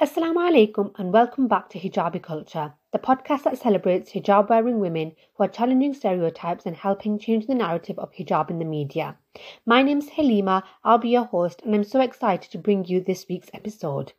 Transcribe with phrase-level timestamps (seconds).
[0.00, 5.14] Assalamu alaikum and welcome back to Hijabi Culture, the podcast that celebrates hijab wearing women
[5.34, 9.18] who are challenging stereotypes and helping change the narrative of hijab in the media.
[9.66, 13.26] My name's Haleema, I'll be your host, and I'm so excited to bring you this
[13.28, 14.14] week's episode.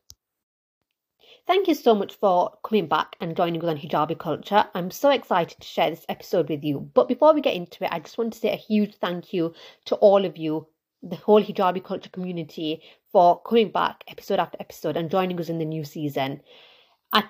[1.48, 4.66] Thank you so much for coming back and joining us on Hijabi Culture.
[4.76, 6.92] I'm so excited to share this episode with you.
[6.94, 9.56] But before we get into it, I just want to say a huge thank you
[9.86, 10.68] to all of you
[11.04, 12.82] the whole hijabi culture community
[13.12, 16.42] for coming back episode after episode and joining us in the new season.
[17.12, 17.24] I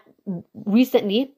[0.65, 1.33] recently,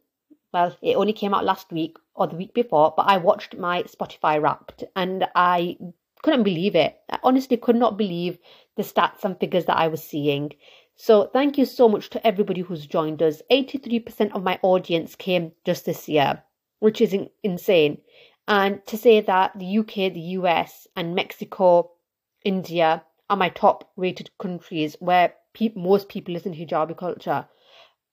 [0.53, 3.83] well, it only came out last week or the week before, but I watched my
[3.83, 5.77] Spotify Wrapped and I
[6.21, 6.97] couldn't believe it.
[7.09, 8.37] I honestly could not believe
[8.75, 10.51] the stats and figures that I was seeing.
[10.95, 13.41] So thank you so much to everybody who's joined us.
[13.51, 16.43] 83% of my audience came just this year,
[16.79, 17.99] which is insane.
[18.47, 21.91] And to say that the UK, the US, and Mexico
[22.43, 27.47] India are my top rated countries where pe- most people listen to hijabi culture.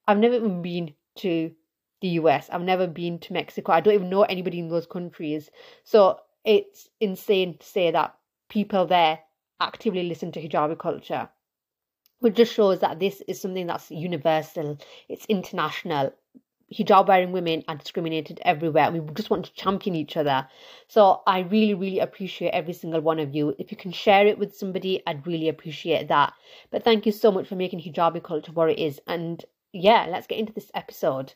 [0.06, 1.52] I've never even been to
[2.00, 2.48] the US.
[2.50, 3.72] I've never been to Mexico.
[3.72, 5.50] I don't even know anybody in those countries.
[5.84, 8.16] So it's insane to say that
[8.48, 9.20] people there
[9.60, 11.28] actively listen to hijabi culture.
[12.20, 16.12] Which just shows that this is something that's universal, it's international,
[16.72, 18.90] hijab wearing women are discriminated everywhere.
[18.90, 20.48] We just want to champion each other.
[20.88, 23.54] So I really, really appreciate every single one of you.
[23.58, 26.32] If you can share it with somebody, I'd really appreciate that.
[26.70, 29.00] But thank you so much for making hijabi culture what it is.
[29.06, 31.34] And yeah, let's get into this episode.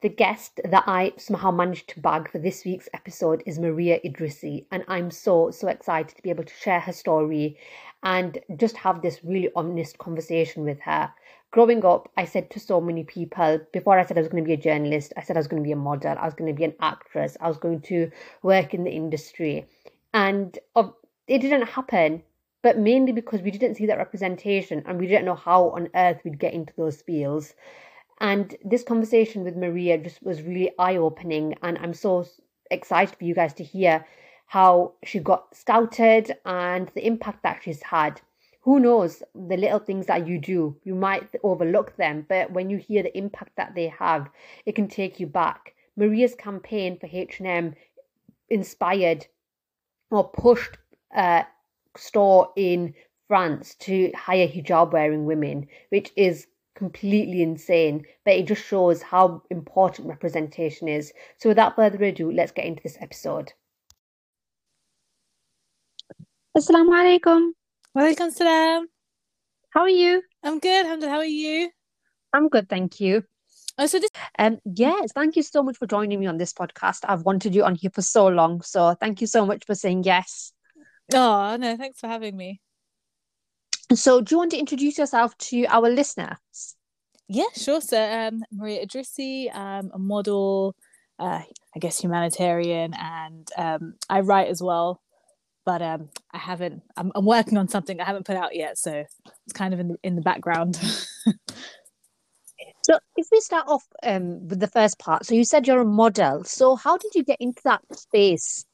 [0.00, 4.64] The guest that I somehow managed to bag for this week's episode is Mariah Idrissi,
[4.70, 7.58] and I'm so, so excited to be able to share her story
[8.04, 11.12] and just have this really honest conversation with her
[11.50, 14.46] growing up, I said to so many people before I said I was going to
[14.46, 16.52] be a journalist, I said I was going to be a model, I was going
[16.52, 18.10] to be an actress, I was going to
[18.42, 19.66] work in the industry.
[20.12, 20.58] And
[21.26, 22.22] it didn't happen,
[22.62, 26.20] but mainly because we didn't see that representation and we didn't know how on earth
[26.24, 27.54] we'd get into those fields.
[28.20, 31.54] And this conversation with Mariah just was really eye opening.
[31.62, 32.26] And I'm so
[32.70, 34.04] excited for you guys to hear
[34.46, 38.20] how she got scouted and the impact that she's had
[38.68, 40.76] who knows the little things that you do.
[40.84, 44.28] You might overlook them but when you hear the impact that they have
[44.66, 45.74] it can take you back.
[45.96, 47.74] Mariah's campaign for h&m
[48.50, 49.26] inspired
[50.10, 50.76] or pushed
[51.16, 51.46] a
[51.96, 52.92] store in
[53.26, 59.42] france to hire hijab wearing women which is completely insane but it just shows how
[59.48, 61.10] important representation is.
[61.38, 63.54] So without further ado let's get into this episode.
[66.54, 67.52] Assalamu alaikum
[67.98, 68.86] Welcome, salam.
[69.70, 70.22] How are you?
[70.44, 70.86] I'm good.
[70.86, 71.68] How are you?
[72.32, 73.24] I'm good, thank you.
[73.76, 74.08] Oh, so this...
[74.38, 77.00] um, yes, thank you so much for joining me on this podcast.
[77.02, 80.04] I've wanted you on here for so long, so thank you so much for saying
[80.04, 80.52] yes.
[81.12, 82.60] Oh no, thanks for having me.
[83.92, 86.76] So, do you want to introduce yourself to our listeners?
[87.26, 87.80] Yeah, sure.
[87.80, 90.76] So, um, Mariah Idrissi, um, a model,
[91.18, 91.42] uh,
[91.74, 95.00] I guess humanitarian, and um, I write as well
[95.68, 96.82] but um, I haven't.
[96.96, 99.04] I'm, I'm working on something I haven't put out yet, so
[99.44, 100.76] it's kind of in the in the background.
[100.76, 101.34] so,
[103.18, 106.42] if we start off um, with the first part, so you said you're a model.
[106.44, 108.64] So, how did you get into that space?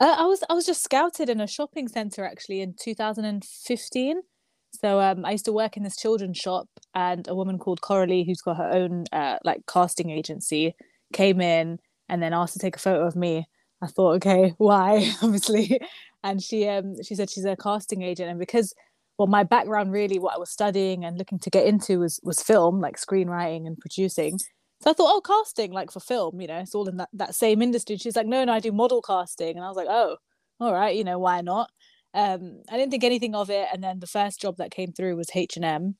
[0.00, 4.22] Uh, I was I was just scouted in a shopping center actually in 2015.
[4.70, 8.24] So um, I used to work in this children's shop, and a woman called Coralie,
[8.24, 10.76] who's got her own uh, like casting agency,
[11.12, 11.78] came in
[12.08, 13.46] and then asked to take a photo of me.
[13.84, 15.12] I thought, okay, why?
[15.22, 15.80] Obviously,
[16.22, 18.74] and she um she said she's a casting agent, and because
[19.18, 22.42] well, my background really, what I was studying and looking to get into was was
[22.42, 24.38] film, like screenwriting and producing.
[24.82, 27.34] So I thought, oh, casting, like for film, you know, it's all in that, that
[27.34, 27.96] same industry.
[27.96, 30.16] she's like, no, no, I do model casting, and I was like, oh,
[30.60, 31.70] all right, you know, why not?
[32.12, 35.16] Um, I didn't think anything of it, and then the first job that came through
[35.16, 35.96] was H and M.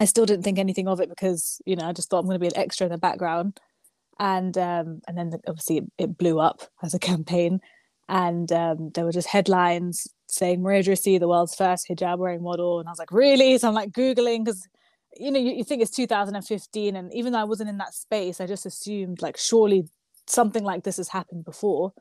[0.00, 2.34] I still didn't think anything of it because you know I just thought I'm going
[2.34, 3.60] to be an extra in the background
[4.22, 7.60] and um, and then obviously it, blew up as a campaign,
[8.08, 12.78] and um, there were just headlines saying Mariah Idrissi, the world's first hijab wearing model,
[12.78, 13.58] and I was like, really?
[13.58, 14.68] So I'm like googling because
[15.18, 18.40] you know you, you think it's 2015, and even though I wasn't in that space,
[18.40, 19.88] I just assumed like surely
[20.28, 21.92] something like this has happened before,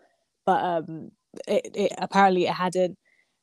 [0.45, 1.12] but um,
[1.47, 3.00] it, it apparently it hadn't,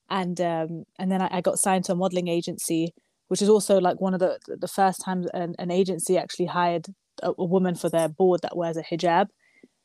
[0.08, 2.94] and um, and then I, I got signed to a modeling agency
[3.26, 6.86] which is also like one of the the first times an, an agency actually hired
[7.22, 9.28] a, a woman for their board that wears a hijab.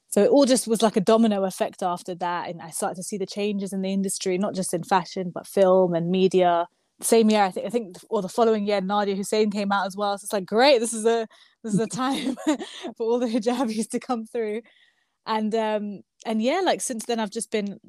[0.09, 2.47] So it all just was like a domino effect after that.
[2.47, 5.47] And I started to see the changes in the industry, not just in fashion, but
[5.47, 6.67] film and media.
[7.01, 9.97] Same year, I think, I think, or the following year, Nadiya Hussain came out as
[9.97, 10.15] well.
[10.17, 11.27] So it's like, great, this is a
[11.63, 14.61] this is a time for all the hijabis to come through.
[15.25, 17.79] And um, and yeah, like since then, I've just been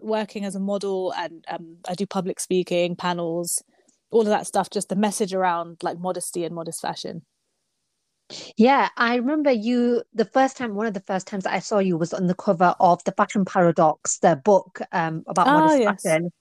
[0.00, 3.62] working as a model, and um, I do public speaking panels,
[4.10, 7.22] all of that stuff just the message around like modesty and modest fashion
[8.56, 11.96] yeah, I remember you the first time, one of the first times I saw you
[11.96, 16.02] was on the cover of the Fashion Paradox, the book um, about Ah, modest yes.
[16.02, 16.32] fashion.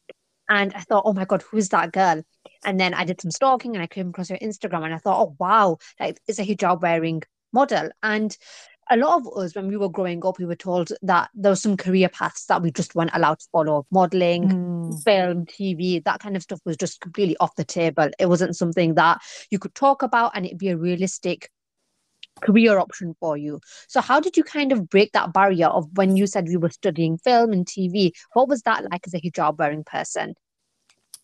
[0.49, 2.23] And I thought, oh my God, who's that girl?
[2.63, 5.19] And then I did some stalking and I came across your Instagram and I thought,
[5.21, 7.89] oh wow, like it's a hijab wearing model.
[8.03, 8.35] And
[8.89, 11.55] a lot of us, when we were growing up, we were told that there were
[11.55, 13.85] some career paths that we just weren't allowed to follow.
[13.91, 15.01] Modeling, Mm.
[15.03, 18.09] film, TV, that kind of stuff was just completely off the table.
[18.19, 21.49] It wasn't something that you could talk about and it'd be a realistic
[22.41, 23.59] career option for you.
[23.87, 26.69] So how did you kind of break that barrier of when you said you were
[26.69, 28.11] studying film and TV?
[28.33, 30.35] What was that like as a hijab wearing person?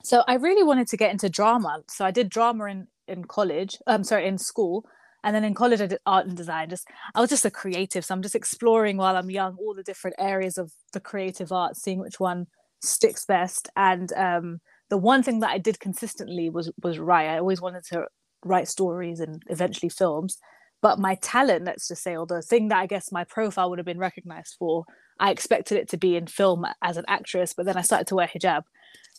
[0.03, 1.81] so i really wanted to get into drama.
[1.89, 4.85] So i did drama in in college um sorry in school.
[5.23, 6.69] And then in college i did art and design.
[6.69, 8.05] Just i was just a creative.
[8.05, 11.81] So i'm just exploring while i'm young all the different areas of the creative arts
[11.81, 12.47] seeing which one
[12.81, 13.69] sticks best.
[13.75, 17.29] And um the one thing that i did consistently was was write.
[17.29, 18.07] I always wanted to
[18.43, 20.37] write stories and eventually films
[20.81, 23.79] but my talent let's just say or the thing that i guess my profile would
[23.79, 24.85] have been recognized for
[25.19, 28.15] i expected it to be in film as an actress but then i started to
[28.15, 28.63] wear hijab.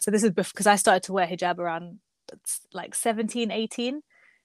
[0.00, 1.98] So this is because i started to wear hijab around
[2.72, 4.02] like 17 18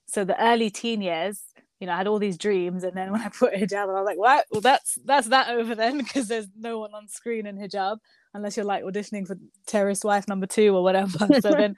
[0.08, 1.42] so the early teen years
[1.80, 4.00] you know i had all these dreams and then when i put hijab on, i
[4.00, 4.46] was like what?
[4.52, 7.98] Well that's that's that over then because there's no one on screen in hijab
[8.34, 11.28] unless you're like auditioning for terrorist wife number two or whatever.
[11.42, 11.76] So then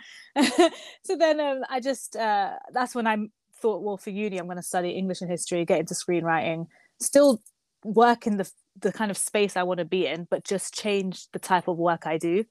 [1.03, 3.17] so then um, i just uh, that's when i
[3.61, 6.65] thought well for uni i'm going to study english and history get into screenwriting
[6.99, 7.41] still
[7.83, 11.27] work in the the kind of space i want to be in but just change
[11.31, 12.43] the type of work i do.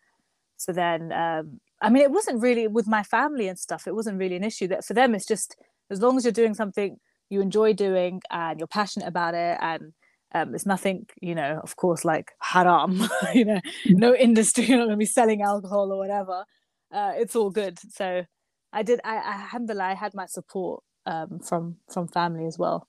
[0.57, 4.19] So then um, i mean it wasn't really with my family and stuff it wasn't
[4.19, 5.57] really an issue that for them it's just
[5.91, 6.99] as long as you're doing something
[7.31, 9.93] you enjoy doing and you're passionate about it and
[10.35, 13.03] um, it's nothing you know of course like haram
[13.35, 16.45] you know no industry you're not going to be selling alcohol or whatever.
[16.91, 17.79] Uh, it's all good.
[17.93, 18.25] So
[18.73, 22.87] i did i, alhamdulillah i had my support um, from from family as well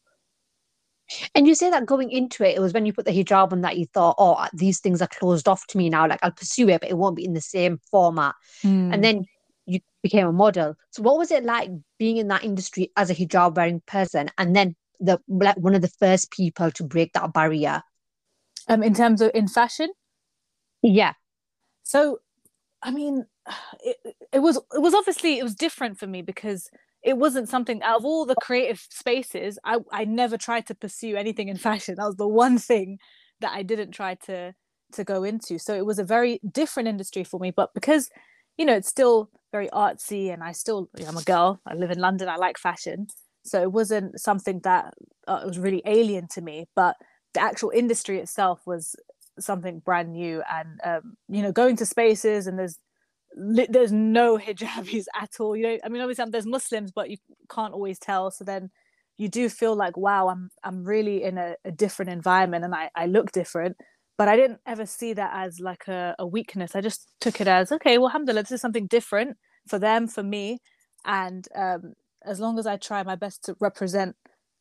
[1.34, 3.62] And you say that going into it, it was when you put the hijab on
[3.62, 6.08] that you thought, oh, these things are closed off to me now.
[6.08, 8.36] Like I'll pursue it, but it won't be in the same format.
[8.64, 8.94] Mm.
[8.94, 9.26] And then
[9.66, 10.76] you became a model.
[10.92, 14.56] So what was it like being in that industry as a hijab wearing person and
[14.56, 17.82] then the like one of the first people to break that barrier?
[18.68, 19.90] um in terms of in fashion
[20.84, 21.14] Yeah.
[21.84, 22.20] so
[22.84, 23.26] i mean
[23.84, 23.98] it,
[24.32, 26.70] it was it was obviously it was different for me because
[27.04, 31.16] it wasn't something out of all the creative spaces i i never tried to pursue
[31.16, 31.96] anything in fashion.
[31.98, 33.00] That was the one thing
[33.42, 34.54] that i didn't try to
[34.92, 35.60] to go into.
[35.60, 38.10] So it was a very different industry for me but because
[38.58, 41.74] you know it's still very artsy and i still you know, i'm a girl i
[41.74, 43.08] live in london i like fashion.
[43.46, 44.94] So it wasn't something that
[45.28, 46.96] uh, was really alien to me but
[47.34, 48.96] the actual industry itself was
[49.40, 52.78] something brand new and um, you know going to spaces and there's
[53.36, 55.56] li- there's no hijabis at all.
[55.56, 57.18] You know i mean obviously there's muslims but you
[57.50, 58.32] can't always tell.
[58.32, 58.70] So then
[59.18, 62.90] you do feel like wow i'm i'm really in a, a different environment and i
[62.96, 63.78] i look different.
[64.18, 66.76] But i didn't ever see that as like a, a weakness.
[66.76, 69.38] I just took it as okay well alhamdulillah this is something different
[69.68, 70.60] for them for me.
[71.06, 71.94] And um,
[72.26, 74.16] as long as i try my best to represent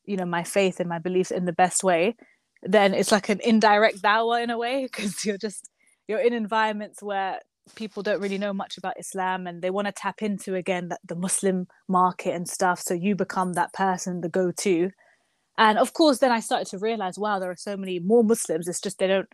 [0.05, 2.17] you know my faith and my beliefs in the best way
[2.62, 5.69] then it's like an indirect dawah in a way because you're just
[6.09, 7.41] you're in environments where
[7.75, 11.00] people don't really know much about Islam and they want to tap into again that
[11.05, 12.81] the Muslim market and stuff.
[12.81, 14.90] So you become that person, the go-to.
[15.57, 18.69] And of course, then I started to realize, wow, there are so many more Muslims.
[18.69, 19.28] It's just they don't,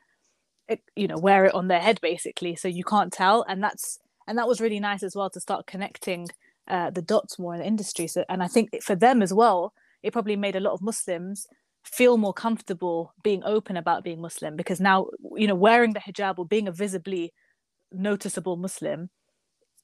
[0.96, 3.44] you know, wear it on their head basically, so you can't tell.
[3.48, 6.28] And that's and that was really nice as well to start connecting
[6.66, 8.06] uh, the dots more in the industry.
[8.06, 11.46] So and I think for them as well, it probably made a lot of Muslims
[11.84, 15.06] feel more comfortable being open about being Muslim because now
[15.36, 17.32] you know wearing the hijab or being a visibly
[17.94, 19.10] noticeable Muslim,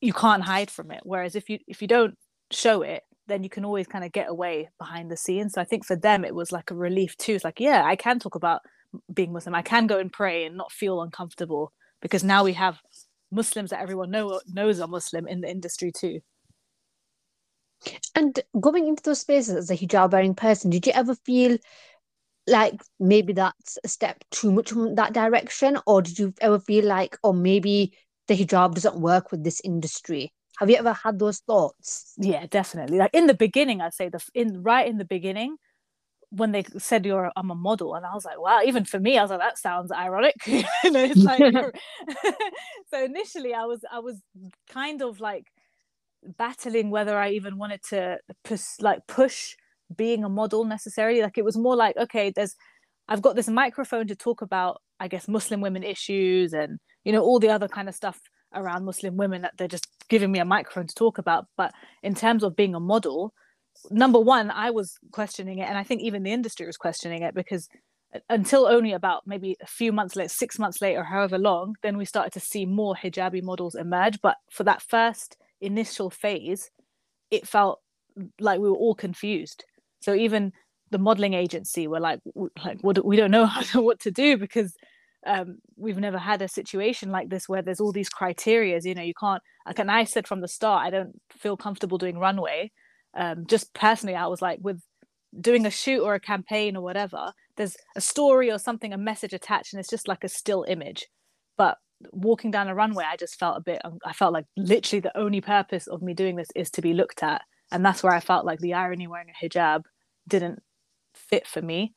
[0.01, 1.01] you can't hide from it.
[1.05, 2.15] Whereas if you if you don't
[2.51, 5.55] show it, then you can always kind of get away behind the scenes.
[5.55, 7.35] So I think for them it was like a relief too.
[7.35, 8.61] It's like, yeah, I can talk about
[9.13, 9.55] being Muslim.
[9.55, 12.79] I can go and pray and not feel uncomfortable because now we have
[13.31, 16.21] Muslims that everyone know knows are Muslim in the industry too.
[18.15, 21.57] And going into those spaces as a hijab wearing person, did you ever feel
[22.47, 25.79] like maybe that's a step too much in that direction?
[25.87, 27.93] Or did you ever feel like, or maybe
[28.29, 30.33] the hijab doesn't work with this industry?
[30.59, 32.13] Have you ever had those thoughts?
[32.19, 32.99] Yeah, definitely.
[32.99, 35.57] Like in the beginning, I'd say the in right in the beginning,
[36.29, 38.61] when they said you're I'm a model, and I was like, wow.
[38.65, 40.35] Even for me, I was like, that sounds ironic.
[40.47, 41.41] you know, it's like
[42.91, 44.17] so initially, I was I was
[44.69, 45.47] kind of like
[46.37, 49.57] battling whether I even wanted to push like push
[49.97, 51.23] being a model necessarily.
[51.23, 52.55] Like it was more like, okay, there's
[53.09, 57.23] I've got this microphone to talk about, I guess, Muslim women issues and you know
[57.23, 58.21] all the other kind of stuff
[58.55, 61.47] around Muslim women that they're just giving me a microphone to talk about.
[61.57, 63.33] But in terms of being a model,
[63.91, 67.35] number one, I was questioning it, and I think even the industry was questioning it
[67.35, 67.69] because
[68.29, 72.05] until only about maybe a few months later, six months later, however long, then we
[72.05, 74.21] started to see more hijabi models emerge.
[74.21, 76.71] But for that first initial phase,
[77.31, 77.81] it felt
[78.41, 79.65] like we were all confused.
[80.01, 80.53] So even
[80.91, 82.21] the modeling agency were like,
[82.65, 84.75] like what, we don't know what to do because
[85.27, 88.85] um, we've never had a situation like this where there's all these criterias.
[88.85, 89.43] You know, you can't.
[89.67, 92.73] Like, and I said from the start, I don't feel comfortable doing runway.
[93.15, 94.81] Um, just personally, I was like, with
[95.39, 99.33] doing a shoot or a campaign or whatever, there's a story or something, a message
[99.33, 101.07] attached, and it's just like a still image.
[101.57, 101.77] But
[102.13, 103.83] walking down a runway, I just felt a bit.
[104.05, 107.23] I felt like literally the only purpose of me doing this is to be looked
[107.23, 109.85] at, and that's where I felt like the irony wearing a hijab
[110.29, 110.63] didn't
[111.15, 111.95] fit for me.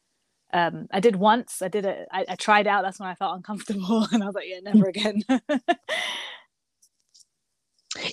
[0.52, 1.62] Um, I did once.
[1.62, 2.08] I did it.
[2.12, 2.84] I, tried out.
[2.84, 5.24] That's when I felt uncomfortable, and I was like, yeah, never again.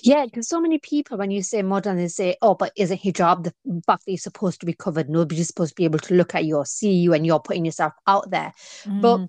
[0.03, 2.97] Yeah, because so many people, when you say modern, they say, "Oh, but is a
[2.97, 3.53] hijab the
[3.85, 5.09] fact that you're supposed to be covered?
[5.09, 7.65] Nobody's supposed to be able to look at you or see you, and you're putting
[7.65, 8.53] yourself out there."
[8.83, 9.01] Mm.
[9.01, 9.27] But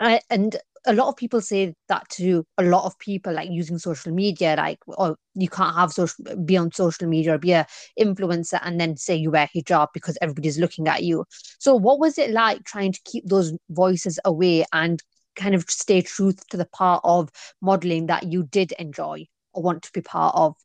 [0.00, 3.78] I, and a lot of people say that to a lot of people, like using
[3.78, 7.66] social media, like, "Oh, you can't have social be on social media or be a
[7.98, 11.24] influencer and then say you wear hijab because everybody's looking at you."
[11.58, 15.02] So, what was it like trying to keep those voices away and
[15.36, 19.26] kind of stay true to the part of modeling that you did enjoy?
[19.52, 20.56] or want to be part of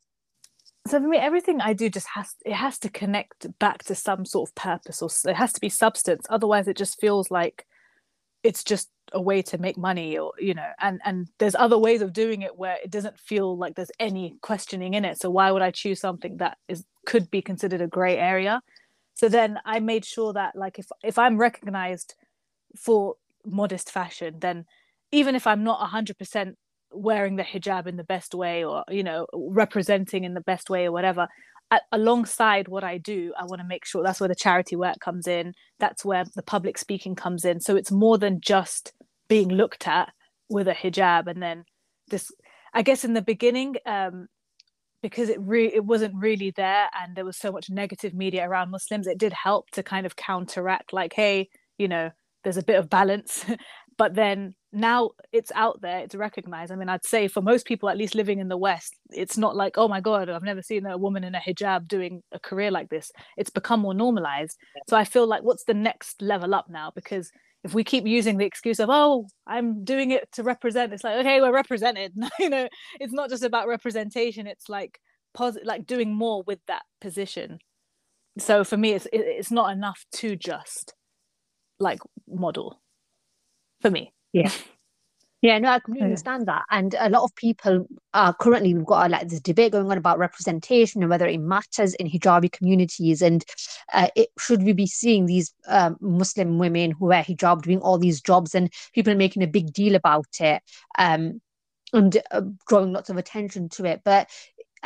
[0.87, 4.25] so for me everything i do just has it has to connect back to some
[4.25, 7.65] sort of purpose or it has to be substance otherwise it just feels like
[8.43, 12.01] it's just a way to make money or you know and and there's other ways
[12.01, 15.19] of doing it where it doesn't feel like there's any questioning in it.
[15.19, 18.61] So why would i choose something that is could be considered a gray area?
[19.15, 22.15] So then i made sure that like if if i'm recognized
[22.75, 24.65] for modest fashion then
[25.11, 26.53] even if i'm not 100%
[26.91, 30.85] wearing the hijab in the best way or you know representing in the best way
[30.85, 31.27] or whatever
[31.69, 34.99] At, alongside what i do i want to make sure that's where the charity work
[35.01, 37.59] comes in that's where the public speaking comes in.
[37.59, 38.93] So it's more than just
[39.27, 40.09] being looked at
[40.49, 41.65] with a hijab and then
[42.09, 42.31] this
[42.73, 44.27] i guess in the beginning um
[45.03, 48.71] because it really it wasn't really there and there was so much negative media around
[48.71, 52.09] muslims it did help to kind of counteract like hey you know
[52.45, 53.45] there's a bit of balance
[53.97, 56.71] but then now it's out there it's recognized.
[56.71, 59.55] I mean i'd say for most people at least living in the west it's not
[59.55, 62.71] like oh my god i've never seen a woman in a hijab doing a career
[62.71, 63.11] like this.
[63.37, 64.57] It's become more normalized.
[64.89, 66.91] So i feel like what's the next level up now?
[66.93, 67.31] Because
[67.63, 71.17] if we keep using the excuse of oh i'm doing it to represent it's like
[71.19, 72.13] okay we're represented.
[72.39, 72.67] You know
[72.99, 74.99] it's not just about representation it's like
[75.33, 77.59] positive like doing more with that position.
[78.37, 80.93] So for me it's it's not enough to just
[81.79, 82.81] like model
[83.81, 84.51] for me yeah.
[85.43, 86.63] Yeah, no, I completely understand that.
[86.71, 90.17] And a lot of people are currently, we've got like this debate going on about
[90.17, 93.21] representation and whether it matters in hijabi communities.
[93.21, 93.45] And
[93.93, 97.99] uh, it, should we be seeing these um, Muslim women who wear hijab doing all
[97.99, 100.63] these jobs and people making a big deal about it
[100.97, 101.39] um,
[101.93, 104.01] and uh, drawing lots of attention to it?
[104.03, 104.29] But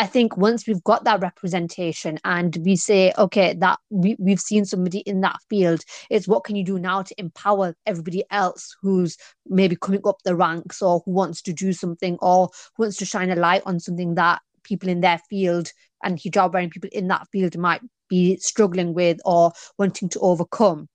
[0.01, 4.65] I think once we've got that representation and we say, okay, that we, we've seen
[4.65, 9.15] somebody in that field, it's what can you do now to empower everybody else who's
[9.45, 13.05] maybe coming up the ranks or who wants to do something or who wants to
[13.05, 15.71] shine a light on something that people in their field
[16.03, 20.89] and hijab wearing people in that field might be struggling with or wanting to overcome.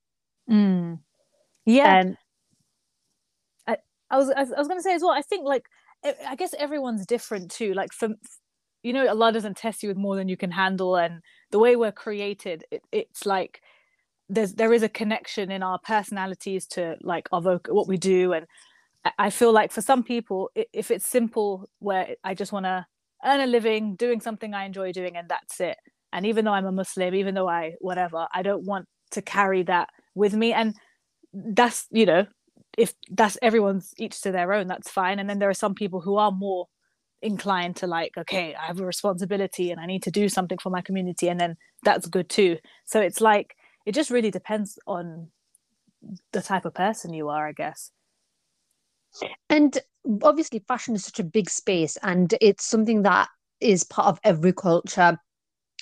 [0.50, 0.98] Mm.
[1.64, 2.00] Yeah.
[2.00, 2.16] Um,
[3.68, 3.76] I,
[4.10, 5.12] I was I was going to say as well.
[5.12, 5.66] I think like
[6.04, 7.72] I guess everyone's different too.
[7.72, 8.08] Like for
[8.86, 11.76] you know allah doesn't test you with more than you can handle and the way
[11.76, 13.60] we're created it, it's like
[14.28, 18.32] there's there is a connection in our personalities to like our what we do.
[18.32, 18.46] And
[19.18, 22.84] i feel like for some people if it's simple where i just want to
[23.24, 25.76] earn a living doing something i enjoy doing and that's it.
[26.12, 29.62] And even though i'm a muslim even though i whatever i don't want to carry
[29.64, 30.52] that with me.
[30.52, 30.74] And
[31.32, 32.26] that's you know
[32.76, 35.18] if that's everyone's each to their own that's fine.
[35.20, 36.66] And then there are some people who are more
[37.26, 40.70] inclined to like okay i have a responsibility and i need to do something for
[40.70, 42.58] my community and then that's good too.
[42.84, 45.28] So it's like it just really depends on
[46.32, 47.90] the type of person you are i guess.
[49.48, 49.78] And
[50.22, 53.28] obviously fashion is such a big space and it's something that
[53.60, 55.18] is part of every culture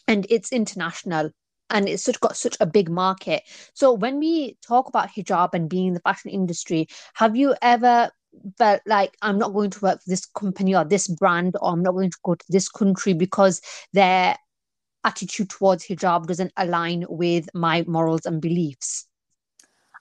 [0.07, 1.31] and it's international
[1.71, 3.43] and it's such got such a big market.
[3.75, 8.11] So when we talk about hijab and being in the fashion industry have you ever
[8.59, 11.83] but like i'm not going to work for this company or this brand or i'm
[11.83, 13.61] not going to go to this country because
[13.93, 14.37] their
[15.05, 19.07] attitude towards hijab doesn't align with my morals and beliefs.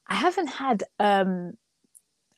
[0.07, 1.53] I haven't had um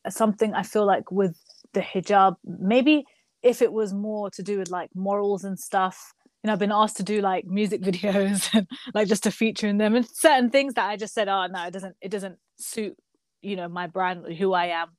[0.09, 1.37] something i feel like with
[1.73, 2.35] the hijab.
[2.43, 3.05] Maybe
[3.43, 6.71] if it was more to do with like morals and stuff you know i've been
[6.71, 9.95] asked to do like music videos and like just to feature in them.
[9.95, 12.97] And certain things that i just said oh no it doesn't it doesn't suit
[13.41, 14.89] you know my brand who i am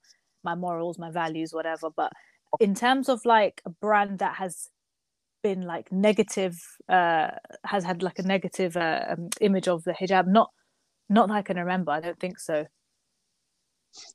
[0.46, 2.12] my morals my values whatever but
[2.60, 4.68] in terms of like a brand that has
[5.42, 6.56] been like negative
[6.88, 7.30] uh
[7.64, 10.50] has had like a negative uh, um, image of the hijab not
[11.08, 12.66] not that i can remember i don't think so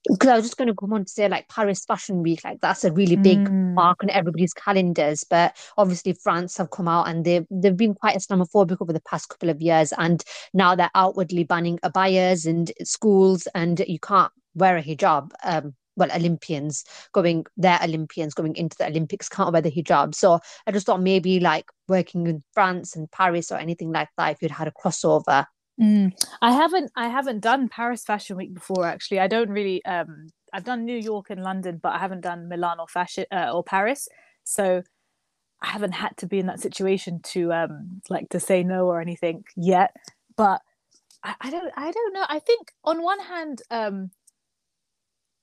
[0.07, 2.61] because I was just going to come on to say like Paris Fashion Week, like
[2.61, 3.73] that's a really big mm.
[3.73, 5.23] mark on everybody's calendars.
[5.23, 9.29] But obviously France have come out and they've they've been quite Islamophobic over the past
[9.29, 10.23] couple of years, and
[10.53, 15.31] now they're outwardly banning abayas and schools, and you can't wear a hijab.
[15.43, 16.83] Um, well, Olympians
[17.13, 20.15] going, their Olympians going into the Olympics can't wear the hijab.
[20.15, 24.31] So I just thought maybe like working in France and Paris or anything like that,
[24.31, 25.45] if you'd had a crossover,
[25.79, 26.13] Mm.
[26.41, 29.19] I haven't I haven't done Paris Fashion Week before actually.
[29.19, 32.79] I don't really um I've done New York and London, but I haven't done Milan
[32.79, 34.07] or fashion uh, or Paris.
[34.43, 34.83] So
[35.61, 39.01] I haven't had to be in that situation to um like to say no or
[39.01, 39.95] anything yet.
[40.35, 40.61] But
[41.23, 42.25] I, I don't I don't know.
[42.29, 44.11] I think on one hand um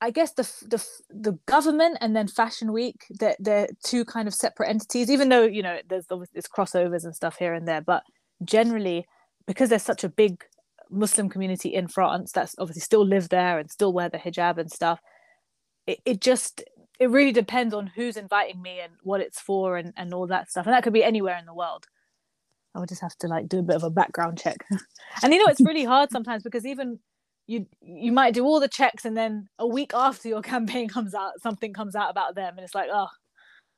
[0.01, 4.33] I guess the the the government and then Fashion Week they're, they're two kind of
[4.33, 5.11] separate entities.
[5.11, 8.03] Even though you know there's always there's crossovers and stuff here and there, but
[8.43, 9.05] generally
[9.45, 10.43] because there's such a big
[10.89, 14.71] Muslim community in France that's obviously still live there and still wear the hijab and
[14.71, 14.99] stuff.
[15.85, 16.63] It, it just
[16.99, 20.49] it really depends on who's inviting me and what it's for and, and all that
[20.49, 20.65] stuff.
[20.65, 21.87] And that could be anywhere in the world.
[22.75, 24.65] I would just have to like do a bit of a background check.
[25.23, 26.99] and you know it's really hard sometimes because even
[27.49, 31.13] you you might do all the checks and then a week after your campaign comes
[31.15, 33.07] out something comes out about them and it's like oh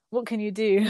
[0.10, 0.86] what can you do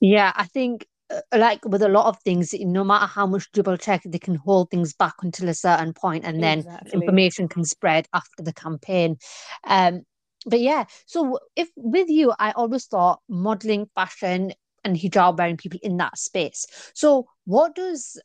[0.00, 3.76] yeah i think uh, like with a lot of things, no matter how much double
[3.76, 6.90] check, they can hold things back until a certain point, and then exactly.
[6.94, 9.16] information can spread after the campaign.
[9.62, 10.02] Um,
[10.46, 15.78] but yeah, so if with you, I always thought modeling, fashion, and hijab wearing people
[15.80, 16.66] in that space.
[16.94, 18.20] So what does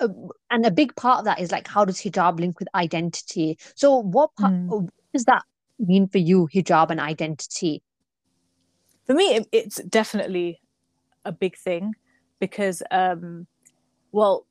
[0.00, 0.08] uh,
[0.50, 3.58] and a big part of that is like how does hijab link with identity?
[3.74, 4.88] So what part, mm.
[5.12, 5.42] does that
[5.78, 7.82] mean for you, hijab and identity?
[9.06, 10.60] For me, it, it's definitely
[11.24, 11.94] a big thing
[12.40, 13.46] because um
[14.12, 14.46] well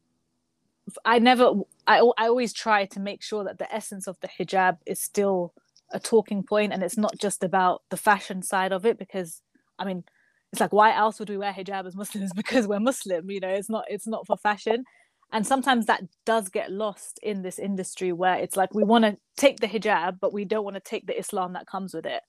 [1.04, 1.51] i never
[1.86, 5.54] I, I always try to make sure that the essence of the hijab is still
[5.91, 9.41] a talking point and it's not just about the fashion side of it because
[9.80, 10.04] i mean
[10.51, 13.49] it's like why else would we wear hijab as muslims because we're muslim you know
[13.49, 14.84] it's not it's not for fashion
[15.31, 19.17] and sometimes that does get lost in this industry where it's like we want to
[19.35, 22.21] take the hijab but we don't want to take the islam that comes with it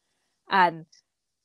[0.51, 0.87] and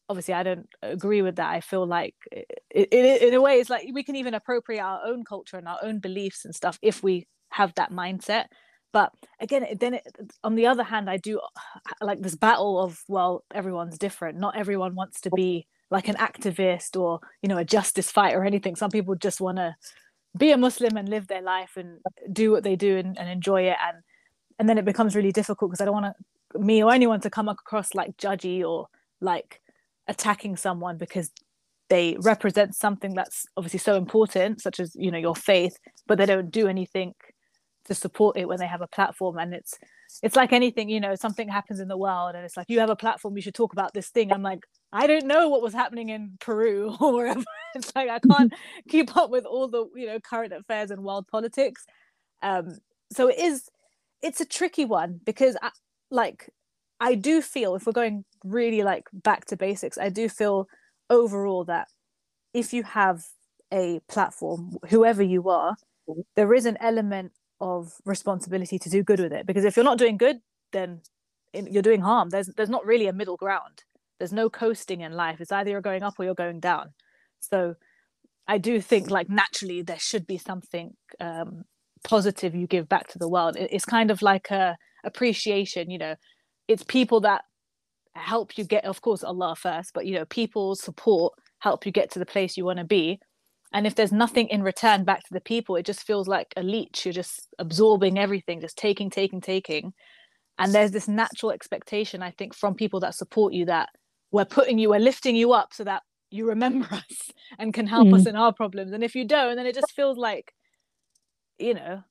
[0.10, 1.50] obviously I don't agree with that.
[1.50, 5.02] I feel like it, it, in a way it's like we can even appropriate our
[5.06, 8.46] own culture and our own beliefs and stuff if we have that mindset.
[8.92, 10.04] But again, then it,
[10.44, 14.38] on the other hand, I do uh, like this battle of well, everyone's different.
[14.38, 18.46] Not everyone wants to be like an activist or you know a justice fighter or
[18.46, 18.76] anything.
[18.76, 19.76] Some people just want to
[20.38, 22.00] be a Muslim and live their life and
[22.32, 23.78] do what they do and, and enjoy it.
[23.86, 23.98] And
[24.60, 26.16] and then it becomes really difficult because I don't want
[26.54, 28.88] to me or anyone to come across like judgy or
[29.22, 29.62] like
[30.08, 31.32] attacking someone because
[31.90, 36.26] they represent something that's obviously so important such as you know your faith but they
[36.26, 37.14] don't do anything
[37.86, 39.38] to support it when they have a platform.
[39.38, 39.78] And it's
[40.22, 42.90] it's like anything you know something happens in the world and it's like you have
[42.90, 44.32] a platform you should talk about this thing.
[44.32, 44.62] I'm like
[44.94, 47.44] i don't know what was happening in peru or wherever
[47.76, 48.54] it's like i can't
[48.90, 51.86] keep up with all the you know current affairs and world politics
[52.42, 52.78] um
[53.12, 53.70] so it is
[54.24, 55.70] it's a tricky one because I,
[56.10, 56.50] like
[57.00, 60.68] I do feel if we're going really like back to basics, I do feel
[61.10, 61.90] overall that
[62.54, 63.26] if you have
[63.74, 65.76] a platform, whoever you are,
[66.36, 69.46] there is an element of responsibility to do good with it.
[69.46, 70.38] Because if you're not doing good,
[70.72, 71.02] then
[71.54, 72.30] you're doing harm.
[72.30, 73.84] There's there's not really a middle ground.
[74.24, 75.42] There's no coasting in life.
[75.42, 76.94] It's either you're going up or you're going down.
[77.42, 77.76] So
[78.48, 81.64] I do think like naturally there should be something um,
[82.06, 83.58] positive you give back to the world.
[83.60, 85.92] It's kind of like a appreciation.
[85.92, 86.16] You know,
[86.70, 87.42] it's people that
[88.16, 92.12] help you get of course allah first but you know people's support help you get
[92.12, 93.20] to the place you want to be
[93.74, 96.62] and if there's nothing in return back to the people it just feels like a
[96.62, 99.94] leech you're just absorbing everything just taking taking taking
[100.60, 103.90] and there's this natural expectation i think from people that support you that
[104.34, 108.08] we're putting you we're lifting you up so that you remember us and can help
[108.08, 108.16] mm.
[108.16, 110.54] us in our problems and if you don't then it just feels like
[111.58, 112.04] you know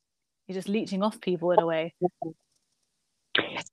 [0.46, 1.92] you're just leeching off people in a way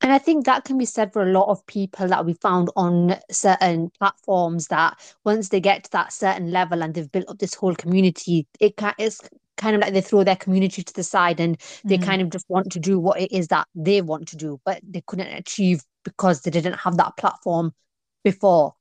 [0.02, 2.70] and I think that can be said for a lot of people that we found
[2.78, 7.40] on certain platforms that once they get to that certain level and they've built up
[7.40, 9.20] this whole community, it is
[9.58, 12.06] kind of like they throw their community to the side and they mm.
[12.06, 14.80] kind of just want to do what it is that they want to do, but
[14.82, 17.74] they couldn't achieve because they didn't have that platform
[18.23, 18.75] before.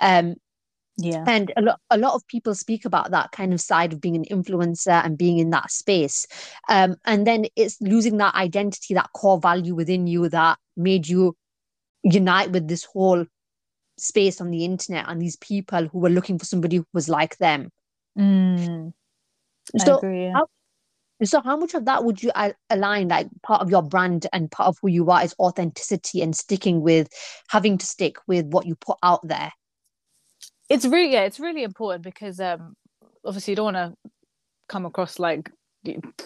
[0.00, 0.36] Um,
[0.96, 4.00] yeah and a lot a lot of people speak about that kind of side of
[4.00, 6.26] being an influencer and being in that space
[6.68, 11.36] um, and then it's losing that identity that core value within you that made you
[12.04, 13.24] unite with this whole
[13.96, 17.36] space on the internet and these people who were looking for somebody who was like
[17.38, 17.70] them
[18.16, 18.92] mm,
[19.78, 20.32] so agree, yeah.
[20.32, 20.46] how,
[21.22, 22.32] so how much of that would you
[22.70, 26.34] align like part of your brand and part of who you are is authenticity and
[26.34, 27.08] sticking with
[27.48, 29.52] having to stick with what you put out there?
[30.68, 32.74] It's really yeah it's really important because um
[33.24, 34.10] obviously you don't want to
[34.68, 35.50] come across like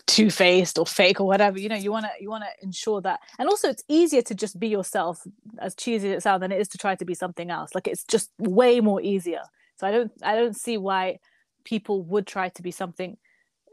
[0.07, 3.19] two-faced or fake or whatever you know you want to you want to ensure that
[3.41, 5.21] and also it's easier to just be yourself
[5.59, 7.75] as cheesy as it sounds than it is to try to be something else.
[7.75, 9.43] Like it's just way more easier.
[9.77, 11.19] So i don't i don't see why
[11.65, 13.17] people would try to be something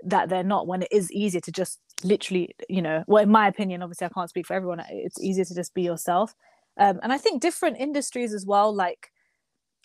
[0.04, 3.48] that they're not when it is easier to just literally you know well in my
[3.48, 6.34] opinion obviously i can't speak for everyone it's easier to just be yourself
[6.78, 9.10] um, and i think different industries as well like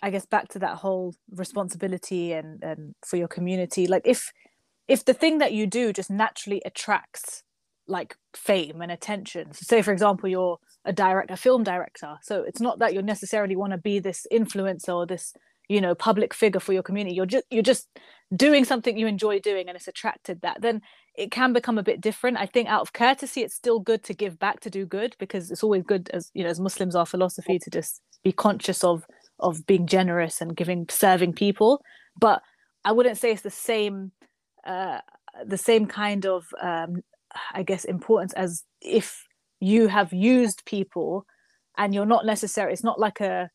[0.03, 3.87] I guess back to that whole responsibility and and for your community.
[3.87, 4.33] Like if
[4.88, 7.42] if the thing that you do just naturally attracts
[7.87, 9.53] like fame and attention.
[9.53, 12.16] So say for example you're a director, a film director.
[12.23, 15.35] So it's not that you necessarily want to be this influencer or this
[15.68, 17.16] you know public figure for your community.
[17.16, 17.88] You're just you're just
[18.35, 20.61] doing something you enjoy doing and it's attracted that.
[20.61, 20.83] Then
[21.16, 22.38] it can become a bit different.
[22.38, 25.51] I think out of courtesy, it's still good to give back to do good because
[25.51, 29.05] it's always good as you know as Muslims our philosophy to just be conscious of
[29.40, 31.81] of being generous and giving serving people
[32.19, 32.43] but
[32.85, 34.12] i wouldn't say it's the same
[34.66, 34.99] uh,
[35.47, 37.03] the same kind of um,
[37.53, 39.25] i guess importance as if
[39.61, 41.25] you have used people
[41.77, 43.51] and you're not necessarily it's not like a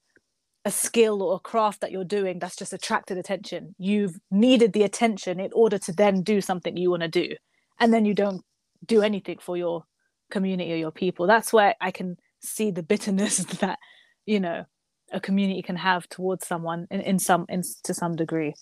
[0.66, 3.76] a skill or a craft that you're doing that's just attracted attention.
[3.78, 7.36] You've needed the attention in order to then do something you want to do
[7.80, 8.42] and then you don't
[8.86, 9.84] do anything for your
[10.32, 11.28] community or your people.
[11.28, 13.80] That's where i can see the bitterness that
[14.26, 14.66] you know
[15.12, 18.54] a community can have towards someone in, in some in, to some degree.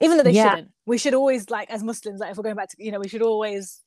[0.00, 0.50] Even though they yeah.
[0.50, 0.70] shouldn't.
[0.86, 3.08] We should always like as muslims like if we're going back to you know we
[3.08, 3.80] should always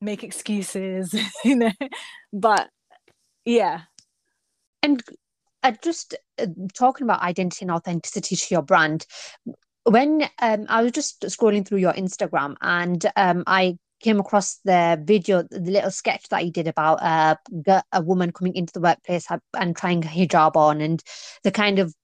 [0.00, 1.72] make excuses you know.
[2.32, 2.68] But
[3.44, 3.82] yeah.
[4.82, 5.02] And
[5.62, 9.06] uh, just uh, talking about identity and authenticity to your brand
[9.84, 15.00] when um, I was just scrolling through your Instagram and um, I came across the
[15.02, 17.36] video, the little sketch that you did about uh,
[17.92, 21.02] a woman coming into the workplace and trying hijab on, and
[21.44, 21.94] the kind of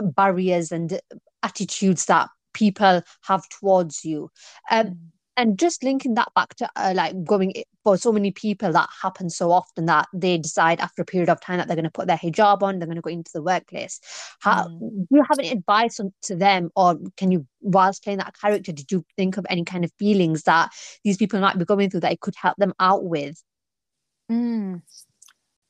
[0.00, 1.00] barriers and
[1.42, 4.30] attitudes that people have towards you.
[4.70, 4.96] Um, mm
[5.36, 7.52] and just linking that back to uh, like going
[7.84, 11.40] for so many people that happens so often that they decide after a period of
[11.40, 13.42] time that they're going to put their hijab on they're going to go into the
[13.42, 14.00] workplace.
[14.40, 14.78] How mm.
[14.80, 16.70] do you have any advice on, to them?
[16.74, 20.44] Or can you whilst playing that character did you think of any kind of feelings
[20.44, 20.70] that
[21.04, 23.42] these people might be going through that it could help them out with?
[24.30, 24.82] Mm.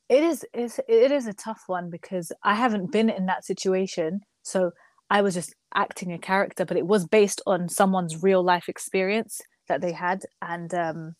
[0.09, 4.21] it is it's, it is a tough one because i haven't been in that situation.
[4.43, 4.71] So
[5.09, 9.41] i was just acting a character but it was based on someone's real life experience
[9.67, 10.25] that they had.
[10.41, 11.15] And um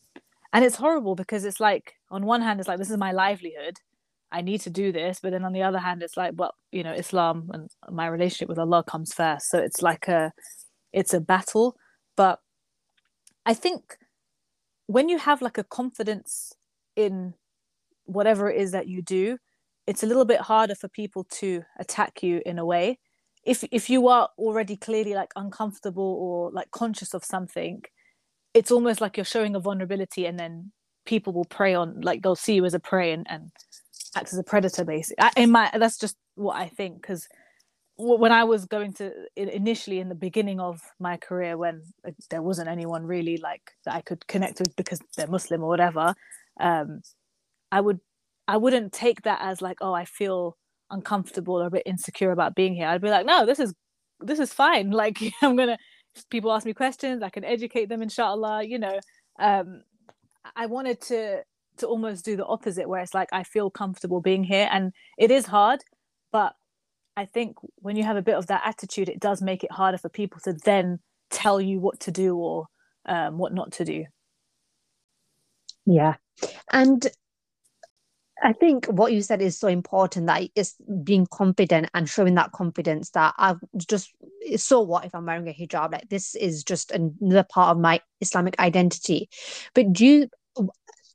[0.53, 3.77] and it's horrible because it's like on one hand it's like this is my livelihood.
[4.31, 5.19] I need to do this.
[5.21, 8.49] But then on the other hand it's like well you know islam and my relationship
[8.49, 9.49] with allah comes first.
[9.49, 10.31] So it's like a
[10.93, 11.75] it's a battle.
[12.15, 12.39] But
[13.45, 13.97] i think
[14.87, 16.53] when you have like a confidence
[16.95, 17.33] in
[18.05, 19.37] whatever it is that you do
[19.87, 22.99] it's a little bit harder for people to attack you in a way.
[23.43, 27.81] If if you are already clearly like uncomfortable or like conscious of something
[28.53, 30.71] it's almost like you're showing a vulnerability and then
[31.05, 33.51] people will prey on like they'll see you as a prey and, and
[34.15, 35.25] act as a predator basically.
[35.35, 37.27] In my that's just what i think because
[37.97, 41.81] when i was going to initially in the beginning of my career when
[42.29, 46.13] there wasn't anyone really like that i could connect with because they're muslim or whatever
[46.59, 47.01] um
[47.71, 47.99] i would
[48.47, 50.55] i wouldn't take that as like oh i feel
[50.91, 52.87] uncomfortable or a bit insecure about being here.
[52.87, 53.73] I'd be like no this is
[54.19, 54.91] this is fine.
[54.97, 55.77] Like i'm gonna
[56.29, 58.99] people ask me questions i can educate them inshallah you know.
[59.39, 59.83] Um,
[60.55, 61.43] i wanted to
[61.77, 65.29] to almost do the opposite where it's like i feel comfortable being here and it
[65.29, 65.83] is hard
[66.31, 66.55] but
[67.15, 69.97] i think when you have a bit of that attitude it does make it harder
[69.97, 70.99] for people to then
[71.29, 72.67] tell you what to do or
[73.05, 74.05] um, what not to do.
[75.85, 76.15] Yeah.
[76.71, 77.07] And
[78.43, 82.51] I think what you said is so important that it's being confident and showing that
[82.51, 84.13] confidence that I've just
[84.57, 85.91] so what if I'm wearing a hijab?
[85.91, 89.29] Like this is just another part of my Islamic identity.
[89.73, 90.29] But do you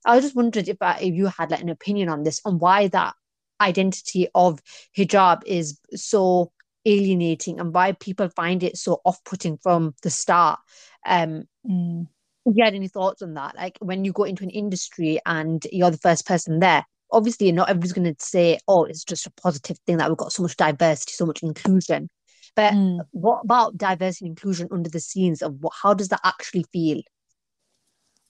[0.05, 2.89] I just wondered if, uh, if you had like an opinion on this on why
[2.89, 3.15] that
[3.61, 4.61] identity of
[4.97, 6.51] hijab is so
[6.85, 10.59] alienating and why people find it so off-putting from the start.
[11.07, 12.09] Um mm.
[12.47, 13.55] you had any thoughts on that?
[13.55, 17.69] Like when you go into an industry and you're the first person there, obviously not
[17.69, 20.57] everybody's going to say, oh, it's just a positive thing that we've got so much
[20.57, 22.09] diversity, so much inclusion.
[22.55, 23.01] But mm.
[23.13, 27.01] what about diversity and inclusion under the scenes of what, how does that actually feel?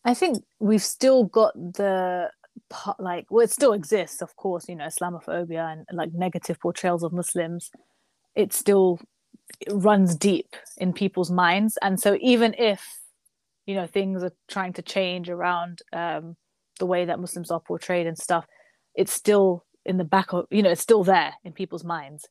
[0.04, 2.30] I think we've still got the
[2.68, 7.02] part, like well it still exists of course you know islamophobia and like negative portrayals
[7.02, 7.70] of muslims
[8.34, 9.00] it still
[9.60, 12.98] it runs deep in people's minds and so even if
[13.66, 16.36] you know things are trying to change around um,
[16.78, 18.46] the way that muslims are portrayed and stuff
[18.94, 22.28] it's still in the back of you know it's still there in people's minds.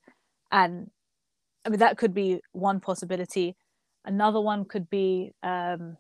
[0.52, 0.90] And
[1.66, 3.56] i mean that could be one possibility.
[4.06, 5.98] Another one could be um,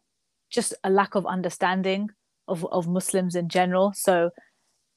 [0.49, 2.09] just a lack of understanding
[2.47, 3.93] of, of muslims in general.
[3.95, 4.31] So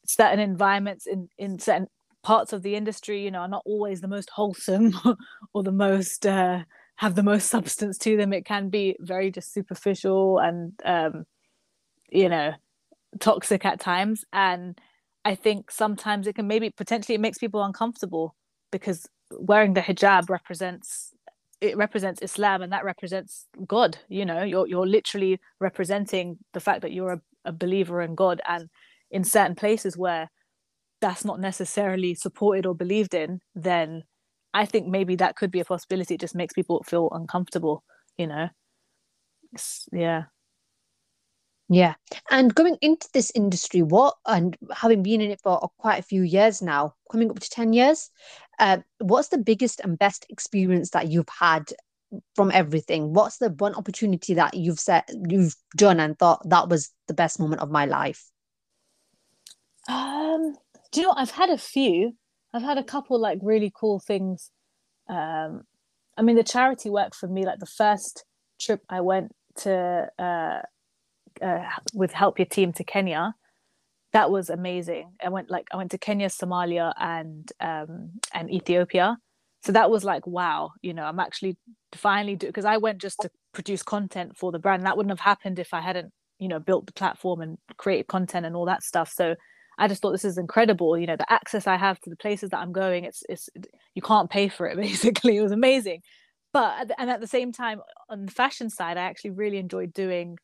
[0.07, 1.89] certain environments in in certain
[2.23, 4.95] parts of the industry you know are not always the most wholesome
[5.55, 6.61] or the most uh,
[6.97, 8.33] have the most substance to them.
[8.33, 11.25] It can be very just superficial and um,
[12.11, 12.53] you know
[13.21, 14.25] toxic at times.
[14.33, 14.79] And
[15.25, 18.35] i think sometimes it can maybe potentially it makes people uncomfortable
[18.71, 21.13] because wearing the hijab represents
[21.61, 26.83] it represents islam and that represents god you know you're you're literally representing the fact
[26.83, 28.69] that you're a, a believer in god and
[29.11, 30.29] in certain places where
[31.01, 34.03] that's not necessarily supported or believed in then
[34.55, 36.15] I think maybe that could be a possibility.
[36.15, 37.83] It just makes people feel uncomfortable,
[38.17, 38.49] you know.
[39.53, 40.25] It's, yeah.
[41.69, 41.95] Yeah.
[42.31, 46.23] And going into this industry, what and having been in it for quite a few
[46.23, 48.11] years now, coming up to 10 years,
[48.59, 51.73] uh, what's the biggest and best experience that you've had
[52.35, 53.15] from everything?
[53.15, 57.41] What's the one opportunity that you've set you've done and thought that was the best
[57.41, 58.25] moment of my life?
[59.89, 60.55] Um,
[60.93, 62.17] do you know I've had a few.
[62.53, 64.51] I've had a couple like really cool things.
[65.09, 65.63] Um,
[66.17, 68.25] I mean, the charity work for me, like the first
[68.61, 70.61] trip I went to uh,
[71.43, 73.35] uh, with Help your team to Kenya,
[74.13, 75.13] that was amazing.
[75.23, 79.19] I went like I went to Kenya, Somalia, and um, and Ethiopia.
[79.63, 81.57] So that was like wow, you know, I'm actually
[81.93, 84.85] finally do because I went just to produce content for the brand.
[84.87, 88.47] That wouldn't have happened if I hadn't, you know, built the platform and created content
[88.47, 89.13] and all that stuff.
[89.13, 89.35] So
[89.79, 90.97] I just thought this is incredible.
[90.97, 93.49] You know, the access I have to the places that I'm going, it's it's
[93.95, 94.77] you can't pay for it.
[94.89, 96.03] Basically, it was amazing.
[96.53, 100.39] But and at the same time, on the fashion side, I actually really enjoyed doing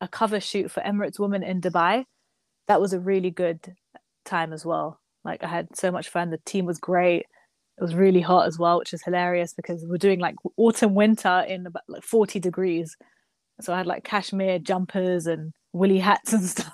[0.00, 2.04] a cover shoot for Emirates Woman in Dubai.
[2.68, 3.74] That was a really good
[4.24, 5.00] time as well.
[5.24, 6.30] Like I had so much fun.
[6.30, 7.26] The team was great.
[7.78, 11.44] It was really hot as well, which is hilarious because we're doing like autumn winter
[11.48, 12.96] in about like 40 degrees.
[13.60, 16.72] So I had like cashmere jumpers and woolly hats and stuff.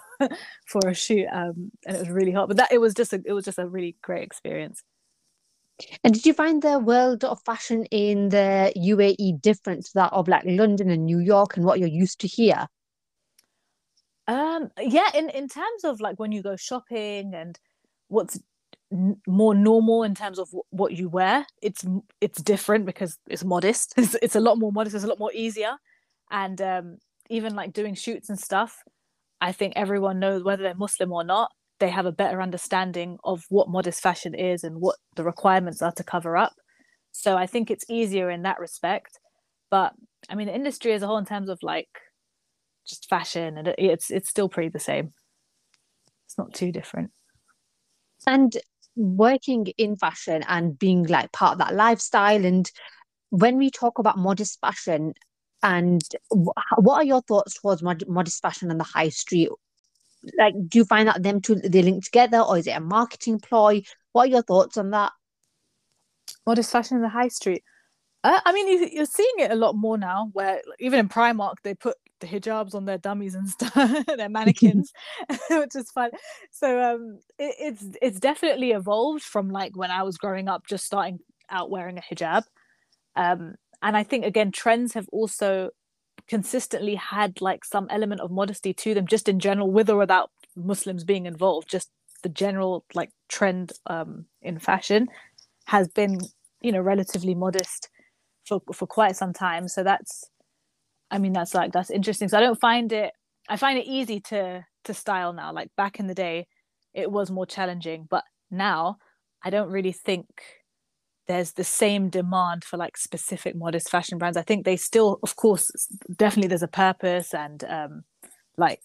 [0.66, 2.48] for a shoot, um, and it was really hot.
[2.48, 4.82] But that it was just a it was just a really great experience.
[6.02, 10.26] And did you find the world of fashion in the UAE different to that of
[10.26, 12.66] like London and New York and what you're used to here?
[14.28, 17.58] Um, yeah, in in terms of like when you go shopping and
[18.08, 18.38] what's
[18.92, 21.84] n- more normal in terms of w- what you wear, it's
[22.20, 23.94] it's different because it's modest.
[23.98, 24.96] It's, it's a lot more modest.
[24.96, 25.76] It's a lot more easier,
[26.30, 26.98] and um,
[27.30, 28.82] even like doing shoots and stuff
[29.40, 33.44] I think everyone knows whether they're Muslim or not, they have a better understanding of
[33.50, 36.54] what modest fashion is and what the requirements are to cover up.
[37.12, 39.18] So I think it's easier in that respect.
[39.70, 39.94] But
[40.30, 41.88] I mean, the industry as a whole, in terms of like
[42.86, 45.12] just fashion, and it's it's still pretty the same.
[46.26, 47.10] It's not too different.
[48.26, 48.56] And
[48.96, 52.70] working in fashion and being like part of that lifestyle, and
[53.30, 55.14] when we talk about modest fashion,
[55.62, 59.50] and what are your thoughts towards mod- modest fashion on the high street?
[60.38, 63.40] Like, do you find that them two they link together, or is it a marketing
[63.40, 63.82] ploy?
[64.12, 65.12] What are your thoughts on that?
[66.46, 67.62] Modest fashion in the high street.
[68.24, 70.30] Uh, I mean, you, are seeing it a lot more now.
[70.32, 73.74] Where even in Primark, they put the hijabs on their dummies and stuff,
[74.16, 74.92] their mannequins,
[75.50, 76.10] which is fun.
[76.50, 80.84] So um, it, it's it's definitely evolved from like when I was growing up, just
[80.84, 82.42] starting out wearing a hijab.
[83.14, 85.70] Um, and i think again trends have also
[86.28, 90.30] consistently had like some element of modesty to them just in general with or without
[90.56, 91.90] muslims being involved just
[92.22, 95.06] the general like trend um, in fashion
[95.66, 96.18] has been
[96.60, 97.88] you know relatively modest
[98.46, 100.30] for for quite some time so that's
[101.10, 103.12] i mean that's like that's interesting so i don't find it
[103.48, 106.46] i find it easy to to style now like back in the day
[106.94, 108.96] it was more challenging but now
[109.44, 110.26] i don't really think
[111.26, 114.36] there's the same demand for like specific modest fashion brands.
[114.36, 115.70] I think they still, of course,
[116.14, 118.04] definitely there's a purpose and um,
[118.56, 118.80] like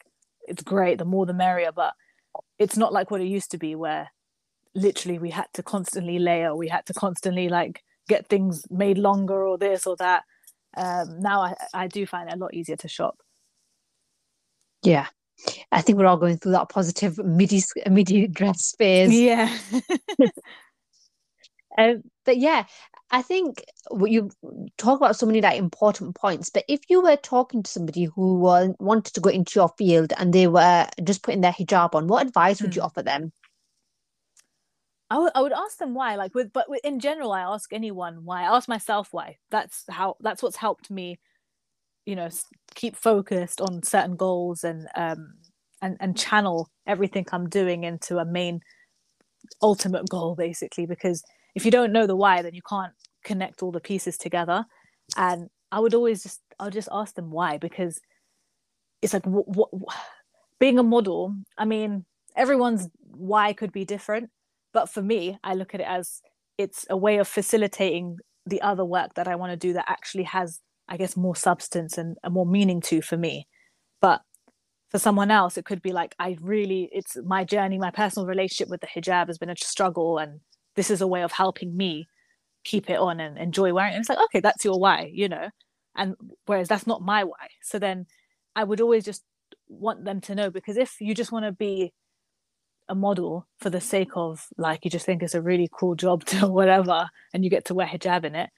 [0.47, 1.93] it's great, the more the merrier, but
[2.57, 4.09] it's not like what it used to be where
[4.73, 9.45] literally we had to constantly layer, we had to constantly like get things made longer
[9.45, 10.23] or this or that.
[10.75, 13.17] Um, now I, I do find it a lot easier to shop.
[14.83, 15.07] Yeah.
[15.71, 19.11] I think we're all going through that positive midi midi dress phase.
[19.11, 19.55] Yeah.
[21.77, 22.65] um, but yeah,
[23.09, 23.63] I think
[24.05, 24.29] you
[24.77, 26.49] talk about so many like important points.
[26.49, 30.31] But if you were talking to somebody who wanted to go into your field and
[30.31, 32.85] they were just putting their hijab on, what advice would you hmm.
[32.85, 33.31] offer them?
[35.11, 38.23] I, w- I would ask them why like with but in general i ask anyone
[38.23, 39.37] why i ask myself why.
[39.51, 41.19] That's how that's what's helped me
[42.05, 42.29] you know
[42.75, 45.33] keep focused on certain goals and um
[45.81, 48.61] and and channel everything i'm doing into a main
[49.61, 51.21] ultimate goal basically because
[51.55, 52.93] if you don't know the why then you can't
[53.25, 54.65] connect all the pieces together.
[55.17, 57.99] And i would always just i'll just ask them why because
[59.01, 59.69] it's like what, what
[60.57, 62.05] being a model i mean
[62.37, 64.29] everyone's why could be different
[64.73, 66.21] but for me, I look at it as
[66.57, 70.23] it's a way of facilitating the other work that I want to do that actually
[70.23, 73.47] has, I guess, more substance and a more meaning to for me.
[74.01, 74.21] But
[74.89, 78.69] for someone else, it could be like, I really, it's my journey, my personal relationship
[78.69, 80.17] with the hijab has been a struggle.
[80.17, 80.39] And
[80.75, 82.07] this is a way of helping me
[82.63, 83.95] keep it on and enjoy wearing it.
[83.95, 85.49] And it's like, okay, that's your why, you know?
[85.95, 87.47] And whereas that's not my why.
[87.61, 88.05] So then
[88.55, 89.23] I would always just
[89.67, 91.93] want them to know because if you just want to be
[92.89, 96.25] a model for the sake of like you just think it's a really cool job
[96.31, 98.49] to whatever and you get to wear hijab in it.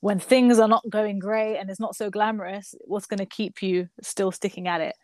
[0.00, 3.62] When things are not going great and it's not so glamorous what's going to keep
[3.62, 4.94] you still sticking at it?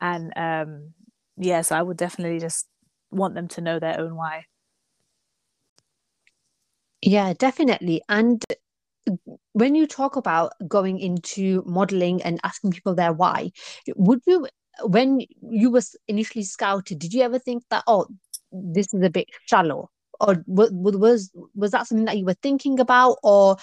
[0.00, 0.92] And um
[1.38, 2.66] yeah so i would definitely just
[3.10, 4.44] want them to know their own why.
[7.02, 8.02] Yeah definitely.
[8.08, 8.42] And
[9.52, 13.50] when you talk about going into modeling and asking people their why
[13.96, 14.46] would you
[14.84, 18.06] when you were initially scouted did you ever think that oh
[18.52, 19.90] this is a bit shallow?
[20.20, 23.18] Or was was that something that you were thinking about?
[23.22, 23.56] Or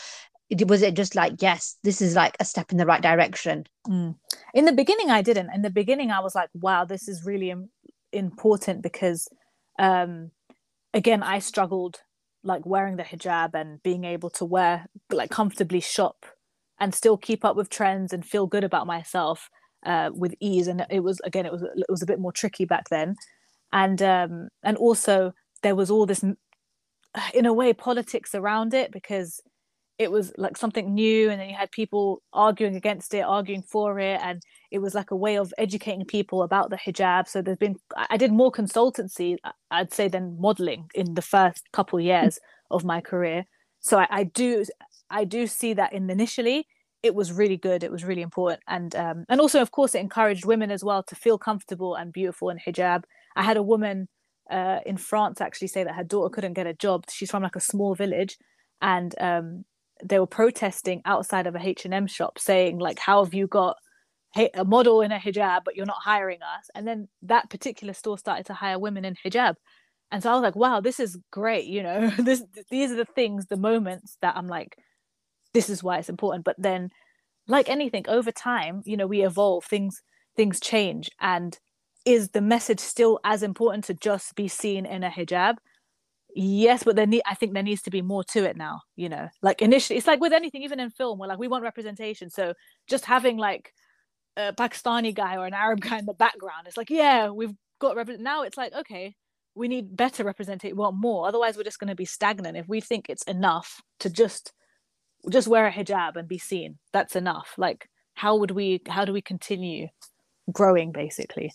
[0.67, 3.65] was it just like yes this is like a step in the right direction?
[3.87, 4.15] Mm.
[4.53, 5.49] in the beginning i didn't.
[5.53, 7.69] In the beginning i was like wow this is really Im-
[8.11, 9.27] important because
[9.79, 10.29] um
[10.93, 12.01] again i struggled
[12.43, 16.25] like wearing the hijab and being able to wear like comfortably shop
[16.79, 19.49] and still keep up with trends and feel good about myself
[19.85, 20.67] uh, with ease.
[20.67, 23.15] And it was again it was it was a bit more tricky back then.
[23.71, 26.23] And um, and also there was all this
[27.33, 29.41] in a way politics around it because
[29.99, 33.99] it was like something new and then you had people arguing against it arguing for
[33.99, 34.41] it and
[34.71, 37.27] it was like a way of educating people about the hijab.
[37.27, 39.37] So there's been i did more consultancy
[39.71, 42.39] i'd say than modeling in the first couple years
[42.71, 43.45] of my career.
[43.81, 44.65] So I, I, do
[45.09, 46.67] i do see that in initially
[47.03, 49.99] it was really good it was really important and um, and also of course it
[49.99, 53.03] encouraged women as well to feel comfortable and beautiful in hijab
[53.35, 54.07] I had a woman
[54.49, 57.05] uh, in France actually say that her daughter couldn't get a job.
[57.09, 58.37] She's from like a small village,
[58.81, 59.65] and um,
[60.03, 63.47] they were protesting outside of a H and M shop, saying like, "How have you
[63.47, 63.77] got
[64.35, 68.17] a model in a hijab, but you're not hiring us?" And then that particular store
[68.17, 69.55] started to hire women in hijab,
[70.11, 73.05] and so I was like, "Wow, this is great!" You know, this these are the
[73.05, 74.77] things, the moments that I'm like,
[75.53, 76.89] "This is why it's important." But then,
[77.47, 79.65] like anything, over time, you know, we evolve.
[79.65, 80.01] Things
[80.35, 81.57] things change, and
[82.05, 85.55] is the message still as important to just be seen in a hijab?
[86.35, 89.07] Yes, but there need I think there needs to be more to it now, you
[89.09, 89.29] know.
[89.41, 92.29] Like initially it's like with anything, even in film, where like we want representation.
[92.29, 92.53] So
[92.87, 93.71] just having like
[94.35, 97.95] a Pakistani guy or an Arab guy in the background, it's like, yeah, we've got
[97.95, 99.15] rep- now it's like, okay,
[99.55, 101.27] we need better representation, we want more.
[101.27, 102.57] Otherwise we're just gonna be stagnant.
[102.57, 104.53] If we think it's enough to just
[105.29, 107.53] just wear a hijab and be seen, that's enough.
[107.57, 109.87] Like how would we how do we continue
[110.51, 111.51] growing basically?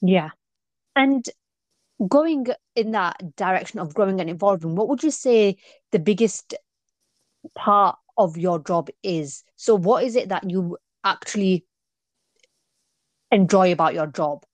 [0.00, 0.30] Yeah.
[0.96, 1.28] And
[2.08, 5.56] going in that direction of growing and evolving, what would you say
[5.92, 6.54] the biggest
[7.54, 9.44] part of your job is?
[9.56, 11.64] So, what is it that you actually
[13.30, 14.44] enjoy about your job?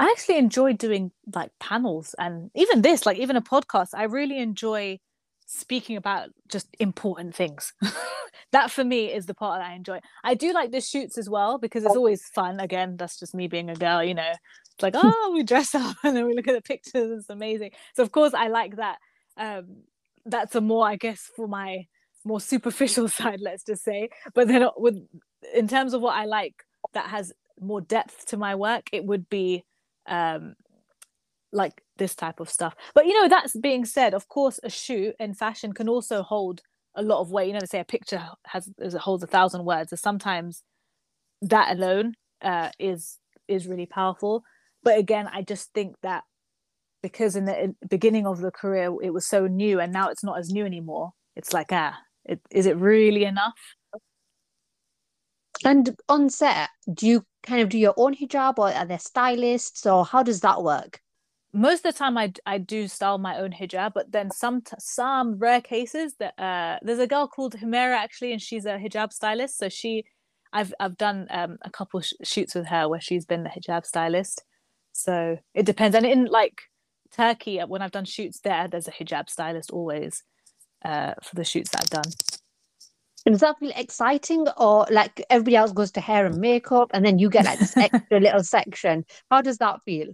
[0.00, 3.88] I actually enjoy doing like panels and even this, like even a podcast.
[3.94, 5.00] I really enjoy
[5.48, 7.72] speaking about just important things.
[8.52, 9.98] that for me is the part that I enjoy.
[10.22, 12.60] I do like the shoots as well because it's always fun.
[12.60, 14.30] Again, that's just me being a girl, you know.
[14.30, 17.20] It's like, oh, we dress up and then we look at the pictures.
[17.20, 17.70] It's amazing.
[17.96, 18.98] So of course I like that.
[19.38, 19.84] Um,
[20.26, 21.86] that's a more, I guess, for my
[22.24, 24.10] more superficial side, let's just say.
[24.34, 24.98] But then uh, with
[25.54, 29.30] in terms of what I like that has more depth to my work, it would
[29.30, 29.64] be
[30.06, 30.56] um
[31.52, 32.74] like this type of stuff.
[32.94, 36.62] But you know, that's being said, of course, a shoot in fashion can also hold
[36.94, 37.48] a lot of weight.
[37.48, 39.90] You know, they say a picture has it holds a thousand words.
[39.90, 40.62] So sometimes
[41.42, 44.42] that alone uh, is is really powerful.
[44.82, 46.24] But again, I just think that
[47.02, 50.38] because in the beginning of the career it was so new, and now it's not
[50.38, 51.12] as new anymore.
[51.36, 53.58] It's like ah, it, is it really enough?
[55.64, 59.86] And on set, do you kind of do your own hijab or are there stylists
[59.86, 61.00] or how does that work?
[61.52, 65.38] Most of the time I, I do style my own hijab but then some some
[65.38, 69.58] rare cases that uh there's a girl called Humera actually and she's a hijab stylist.
[69.58, 70.04] So she
[70.52, 73.86] I've I've done um a couple sh- shoots with her where she's been the hijab
[73.86, 74.44] stylist.
[74.92, 75.96] So it depends.
[75.96, 76.62] And in like
[77.12, 80.22] Turkey when I've done shoots there there's a hijab stylist always
[80.84, 82.12] uh for the shoots that I've done.
[83.26, 87.18] Does that feel exciting or like everybody else goes to hair and makeup and then
[87.18, 89.04] you get like this extra little section?
[89.30, 90.08] How does that feel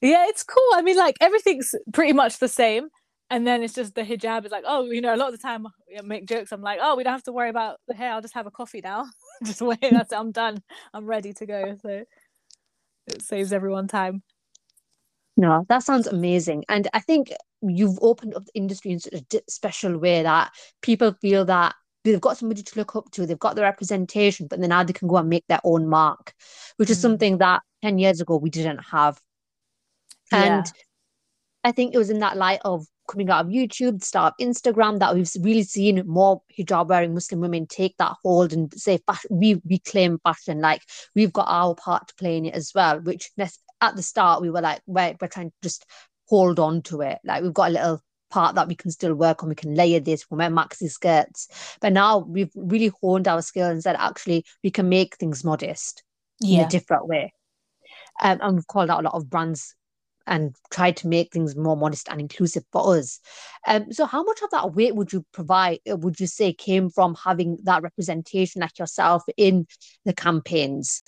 [0.00, 0.70] yeah, it's cool.
[0.74, 2.88] I mean, like everything's pretty much the same.
[3.28, 5.42] And then it's just the hijab is like, oh, you know, a lot of the
[5.42, 6.52] time I make jokes.
[6.52, 8.12] I'm like, oh, we don't have to worry about the hair.
[8.12, 9.06] I'll just have a coffee now.
[9.44, 9.80] just wait.
[9.80, 10.18] That's it.
[10.18, 10.62] I'm done.
[10.94, 11.76] I'm ready to go.
[11.82, 12.04] So
[13.08, 14.22] it saves everyone time.
[15.36, 16.64] No, that sounds amazing.
[16.68, 17.32] And I think
[17.62, 21.74] you've opened up the industry in such a special way that people feel that
[22.04, 24.92] they've got somebody to look up to, they've got the representation, but then now they
[24.92, 26.32] can go and make their own mark,
[26.76, 27.02] which is mm.
[27.02, 29.20] something that 10 years ago we didn't have.
[30.32, 30.72] And yeah.
[31.64, 34.46] I think it was in that light of coming out of YouTube, the start of
[34.46, 38.98] Instagram, that we've really seen more hijab wearing Muslim women take that hold and say,
[39.30, 40.60] we reclaim fashion.
[40.60, 40.82] Like
[41.14, 43.30] we've got our part to play in it as well, which
[43.80, 45.86] at the start we were like, we're, we're trying to just
[46.28, 47.18] hold on to it.
[47.24, 48.00] Like we've got a little
[48.30, 49.48] part that we can still work on.
[49.48, 51.48] We can layer this, we'll wear maxi skirts.
[51.80, 56.02] But now we've really honed our skill and said, actually, we can make things modest
[56.40, 56.60] yeah.
[56.60, 57.32] in a different way.
[58.20, 59.74] Um, and we've called out a lot of brands
[60.26, 63.20] and try to make things more modest and inclusive for us.
[63.66, 65.80] Um, so, how much of that weight would you provide?
[65.90, 69.66] Uh, would you say came from having that representation like yourself in
[70.04, 71.02] the campaigns?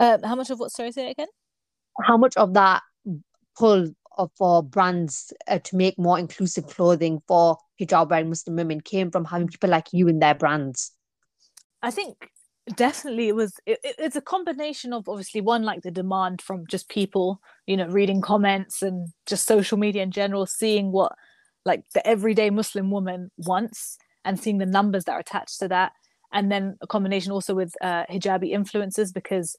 [0.00, 0.72] Uh, how much of what?
[0.72, 1.28] Sorry, say it again.
[2.00, 2.82] How much of that
[3.56, 8.80] pull of, for brands uh, to make more inclusive clothing for hijab wearing Muslim women
[8.80, 10.92] came from having people like you in their brands?
[11.82, 12.28] I think
[12.76, 16.88] definitely it was it, it's a combination of obviously one like the demand from just
[16.88, 21.12] people you know reading comments and just social media in general seeing what
[21.64, 25.92] like the everyday muslim woman wants and seeing the numbers that are attached to that.
[26.32, 29.56] And then a combination also with uh, hijabi influences because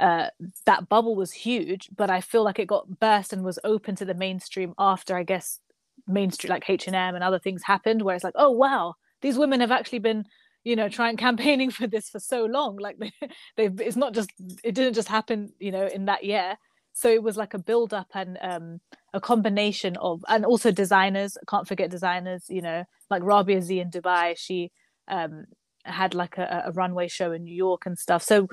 [0.00, 0.28] uh,
[0.66, 4.04] that bubble was huge but i feel like it got burst and was open to
[4.04, 5.58] the mainstream after i guess
[6.06, 8.92] mainstream like h&m and other things happened where it's like oh wow
[9.22, 10.26] these women have actually been
[10.66, 13.12] you know trying campaigning for this for so long like they,
[13.56, 14.30] they it's not just
[14.64, 16.58] it didn't just happen you know in that year.
[16.92, 18.80] So it was like a build up and um,
[19.12, 23.90] a combination of and also designers can't forget designers you know like Rabia Z in
[23.90, 24.72] Dubai she
[25.08, 25.44] um,
[25.84, 28.22] had like a, a, runway show in New York and stuff.
[28.22, 28.48] So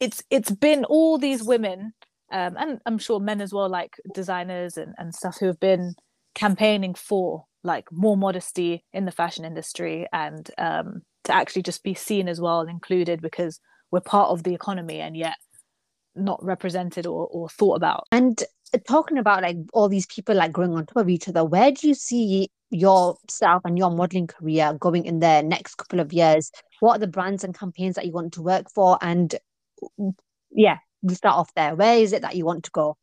[0.00, 1.92] it's it's been all these women
[2.32, 5.96] um, and I'm sure men as well like designers and, and stuff who have been
[6.34, 11.94] campaigning for like more modesty in the fashion industry and um, to actually just be
[11.94, 13.60] seen as well and included because
[13.90, 15.36] we're part of the economy and yet
[16.14, 18.04] not represented or, or thought about.
[18.12, 18.42] And
[18.88, 21.88] talking about like all these people like growing on top of each other, where do
[21.88, 26.50] you see yourself and your modeling career going in the next couple of years?
[26.80, 28.98] What are the brands and campaigns that you want to work for?
[29.02, 29.34] And
[30.50, 31.74] yeah, we start off there.
[31.74, 32.96] Where is it that you want to go?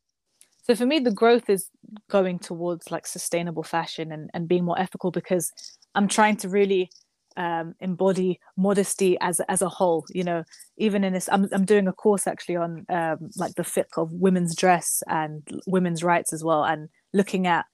[0.63, 1.69] So for me, the growth is
[2.09, 5.51] going towards like sustainable fashion and, and being more ethical because
[5.95, 6.91] I'm trying to really
[7.37, 10.05] um, embody modesty as as a whole.
[10.09, 10.43] You know,
[10.77, 14.11] even in this, I'm I'm doing a course actually on um, like the fiqh of
[14.11, 17.65] women's dress and women's rights as well, and looking at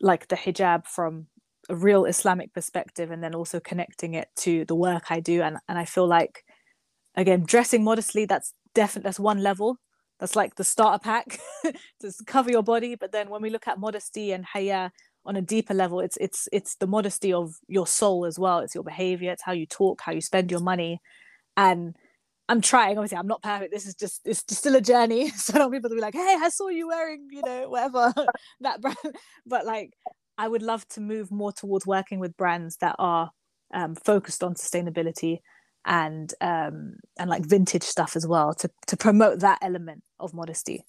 [0.00, 1.26] like the hijab from
[1.68, 5.42] a real Islamic perspective, and then also connecting it to the work I do.
[5.42, 6.44] And and I feel like
[7.16, 9.76] again, dressing modestly, that's definitely that's one level.
[10.18, 12.94] That's like the starter pack to cover your body.
[12.94, 14.90] But then when we look at modesty and haya
[15.26, 18.60] on a deeper level it's it's it's the modesty of your soul as well.
[18.60, 21.00] It's your behavior it's how you talk how you spend your money.
[21.56, 21.96] And
[22.48, 23.72] i'm trying obviously i'm not perfect.
[23.72, 25.30] This is just it's just still a journey.
[25.36, 28.12] So don't people to be like hey i saw you wearing you know whatever
[28.60, 28.96] that brand.
[29.46, 29.92] But like
[30.38, 33.30] i would love to move more towards working with brands that are
[33.72, 35.38] um, focused on sustainability
[35.84, 40.84] and um, and like vintage stuff as well to to promote that element of modesty.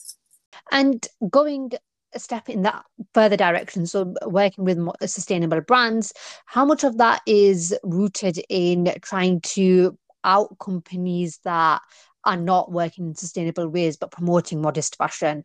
[0.72, 1.72] And going
[2.14, 2.84] a step in that
[3.14, 6.14] further direction so working with sustainable brands
[6.46, 11.82] how much of that is rooted in trying to out companies that
[12.26, 15.44] are not working in sustainable ways but promoting modest fashion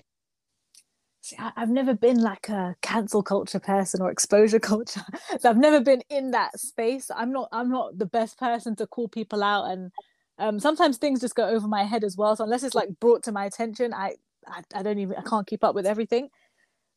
[1.26, 5.02] See, I've never been like a cancel culture person or exposure culture.
[5.40, 7.10] so I've never been in that space.
[7.12, 7.48] I'm not.
[7.50, 9.90] I'm not the best person to call people out, and
[10.38, 12.36] um, sometimes things just go over my head as well.
[12.36, 14.14] So unless it's like brought to my attention, I,
[14.46, 15.16] I, I don't even.
[15.16, 16.28] I can't keep up with everything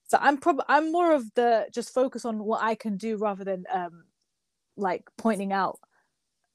[0.10, 3.45] so i'm probably i'm more of the just focus on what i can do rather
[3.45, 4.03] than um
[4.78, 5.80] like pointing out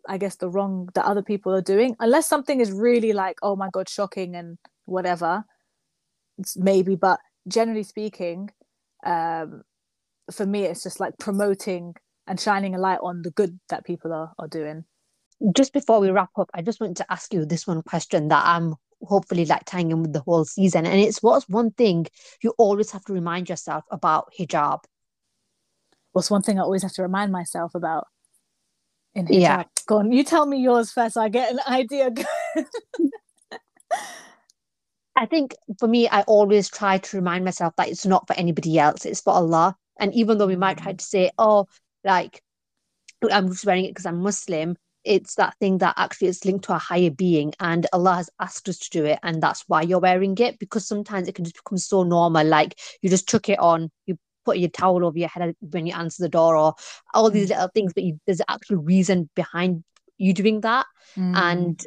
[0.08, 3.56] I guess the wrong that other people are doing, unless something is really like, oh
[3.56, 5.44] my god, shocking and whatever.
[6.38, 8.50] It's maybe, but generally speaking,
[9.06, 9.62] um,
[10.32, 11.94] for me, it's just like promoting
[12.26, 14.84] and shining a light on the good that people are, are doing.
[15.54, 18.44] Just before we wrap up, I just want to ask you this one question that
[18.46, 18.74] I'm
[19.06, 20.86] hopefully like tying in with the whole season.
[20.86, 22.06] And it's what's one thing
[22.42, 24.80] you always have to remind yourself about hijab?
[26.12, 28.06] What's one thing I always have to remind myself about
[29.14, 29.40] in hijab?
[29.40, 29.64] Yeah.
[29.86, 32.10] Go on, you tell me yours first so I get an idea.
[35.16, 38.78] I think for me, I always try to remind myself that it's not for anybody
[38.78, 39.76] else, it's for Allah.
[40.00, 40.98] And even though we might try mm.
[40.98, 41.66] to say, oh,
[42.02, 42.42] like,
[43.30, 46.74] I'm just wearing it because I'm Muslim, it's that thing that actually is linked to
[46.74, 50.00] a higher being and Allah has asked us to do it and that's why you're
[50.00, 53.58] wearing it because sometimes it can just become so normal like you just chuck it
[53.58, 56.74] on you put your towel over your head when you answer the door or
[57.12, 57.50] all these mm.
[57.50, 59.84] little things but you, there's an actual reason behind
[60.18, 60.86] you doing that
[61.16, 61.36] mm.
[61.36, 61.86] and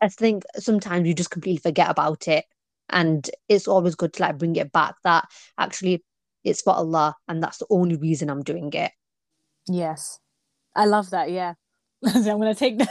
[0.00, 2.44] I think sometimes you just completely forget about it
[2.88, 5.28] and it's always good to like bring it back that
[5.58, 6.04] actually
[6.44, 8.92] it's for Allah and that's the only reason I'm doing it
[9.68, 10.18] yes
[10.74, 11.54] I love that yeah
[12.06, 12.88] I'm gonna take that.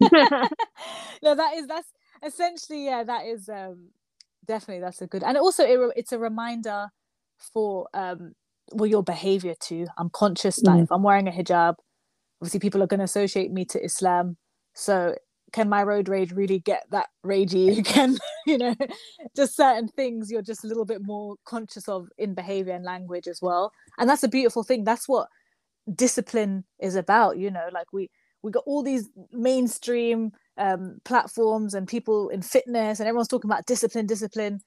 [1.22, 1.88] no, that is that's
[2.24, 3.04] essentially yeah.
[3.04, 3.90] That is um
[4.46, 6.88] definitely that's a good and also it, it's a reminder
[7.52, 8.32] for um
[8.72, 9.86] well your behavior too.
[9.98, 10.82] I'm conscious that mm.
[10.82, 11.74] if I'm wearing a hijab,
[12.40, 14.36] obviously people are going to associate me to Islam.
[14.74, 15.14] So
[15.52, 17.84] can my road rage really get that ragey?
[17.84, 18.16] Can
[18.46, 18.74] you know
[19.36, 23.28] just certain things you're just a little bit more conscious of in behavior and language
[23.28, 23.72] as well.
[23.98, 24.84] And that's a beautiful thing.
[24.84, 25.28] That's what
[25.94, 27.38] discipline is about.
[27.38, 28.10] You know, like we
[28.42, 33.66] we got all these mainstream um, platforms and people in fitness and everyone's talking about
[33.66, 34.60] discipline discipline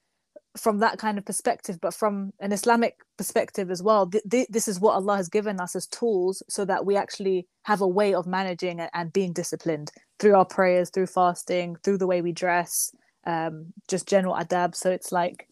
[0.56, 4.66] from that kind of perspective but from an islamic perspective as well th- th- this
[4.66, 8.14] is what allah has given us as tools so that we actually have a way
[8.14, 12.90] of managing and, being disciplined through our prayers through fasting through the way we dress
[13.26, 14.74] um, just general adab.
[14.74, 15.48] So it's like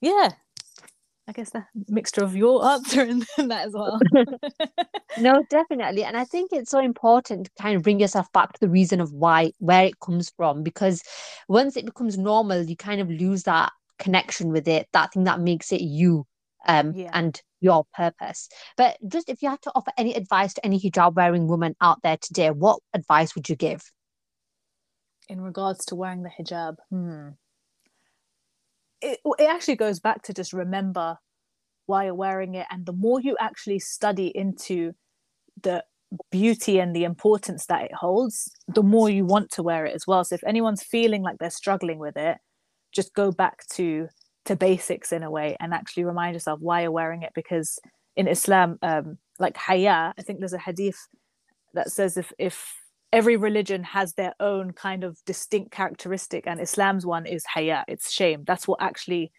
[0.00, 0.30] yeah
[1.26, 3.98] I guess the mixture of your answer and that as well.
[5.20, 6.04] no, definitely.
[6.04, 9.00] And I think it's so important to kind of bring yourself back to the reason
[9.00, 11.02] of why, where it comes from, because
[11.48, 15.40] once it becomes normal, you kind of lose that connection with it, that thing that
[15.40, 16.26] makes it you
[16.66, 17.10] um, yeah.
[17.14, 18.48] and your purpose.
[18.76, 22.00] But just if you had to offer any advice to any hijab wearing woman out
[22.02, 23.82] there today, what advice would you give?
[25.30, 27.30] In regards to wearing the hijab, hmm
[29.04, 31.16] it, it actually goes back to just remember
[31.86, 32.66] why you're wearing it.
[32.70, 34.92] And the more you actually study into
[35.62, 35.84] the
[36.30, 40.06] beauty and the importance that it holds the more you want to wear it as
[40.06, 40.24] well.
[40.24, 42.38] So if anyone's feeling like they're struggling with it
[42.92, 44.08] just go back to
[44.44, 47.32] to basics in a way and actually remind yourself why you're wearing it.
[47.34, 47.78] Because
[48.16, 51.08] in islam um like haya i think there's a hadith
[51.74, 52.74] that says if if
[53.14, 58.10] every religion has their own kind of distinct characteristic and islam's one is haya it's
[58.10, 58.42] shame.
[58.44, 59.30] That's what actually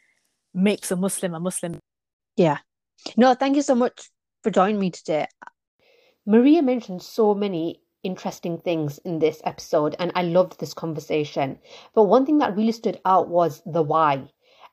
[0.54, 1.80] makes a muslim a muslim.
[2.38, 2.60] Yeah.
[3.18, 4.10] No thank you so much
[4.44, 5.28] for joining me today.
[6.26, 11.60] Mariah mentioned so many interesting things in this episode and i loved this conversation.
[11.94, 14.30] But one thing that really stood out was the why.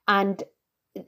[0.07, 0.42] And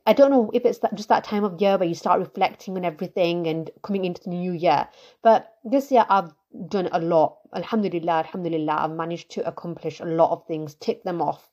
[0.06, 2.76] I don't know if it's that, just that time of year where you start reflecting
[2.76, 4.88] on everything and coming into the new year.
[5.22, 6.32] But this year I've
[6.68, 7.38] done a lot.
[7.54, 11.50] Alhamdulillah, Alhamdulillah, I've managed to accomplish a lot of things, tick them off.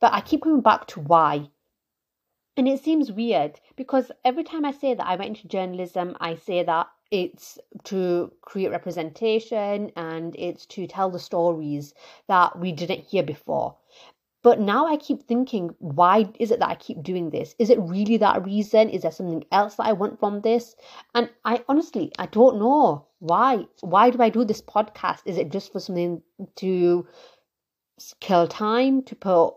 [0.00, 1.50] But I keep coming back to why.
[2.56, 6.36] And it seems weird because every time I say that I went into journalism, I
[6.36, 11.94] say that it's to create representation and it's to tell the stories
[12.28, 13.76] that we didn't hear before.
[14.42, 17.54] But now I keep thinking, why is it that I keep doing this?
[17.58, 18.88] Is it really that reason?
[18.88, 20.74] Is there something else that I want from this?
[21.14, 23.66] And I honestly, I don't know why.
[23.80, 25.20] Why do I do this podcast?
[25.26, 26.22] Is it just for something
[26.56, 27.06] to
[28.20, 29.54] kill time, to put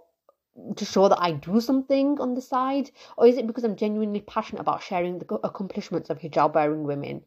[0.78, 2.92] to show that I do something on the side?
[3.18, 7.26] Or is it because I'm genuinely passionate about sharing the accomplishments of hijab wearing women?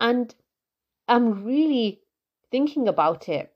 [0.00, 0.34] And
[1.08, 2.00] I'm really
[2.50, 3.52] thinking about it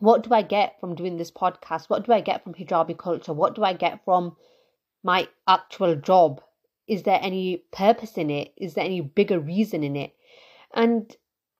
[0.00, 1.90] what do I get from doing this podcast?
[1.90, 3.34] What do I get from hijabi culture?
[3.34, 4.36] What do I get from
[5.02, 6.42] my actual job?
[6.88, 8.52] Is there any purpose in it?
[8.56, 10.14] Is there any bigger reason in it?
[10.74, 11.14] And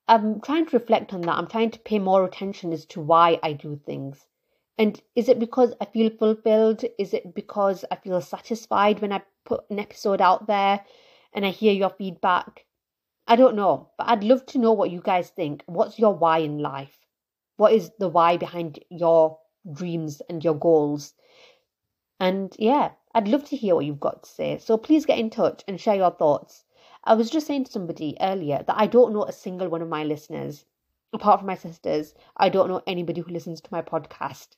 [0.08, 1.36] I'm trying to reflect on that.
[1.36, 4.26] I'm trying to pay more attention as to why I do things.
[4.78, 6.82] And is it because I feel fulfilled?
[6.98, 10.80] Is it because I feel satisfied when I put an episode out there
[11.34, 12.64] and I hear your feedback?
[13.28, 15.62] I don't know, but I'd love to know what you guys think.
[15.66, 16.99] What's your why in life?
[17.60, 19.38] What is the why behind your
[19.80, 21.14] dreams and your goals
[22.18, 25.30] and yeah i'd love to hear what you've got to say so please get in
[25.30, 26.64] touch and share your thoughts
[27.04, 29.88] i was just saying to somebody earlier that i don't know a single one of
[29.88, 30.64] my listeners
[31.12, 34.48] apart from my sisters, I don't know anybody who listens to my podcast.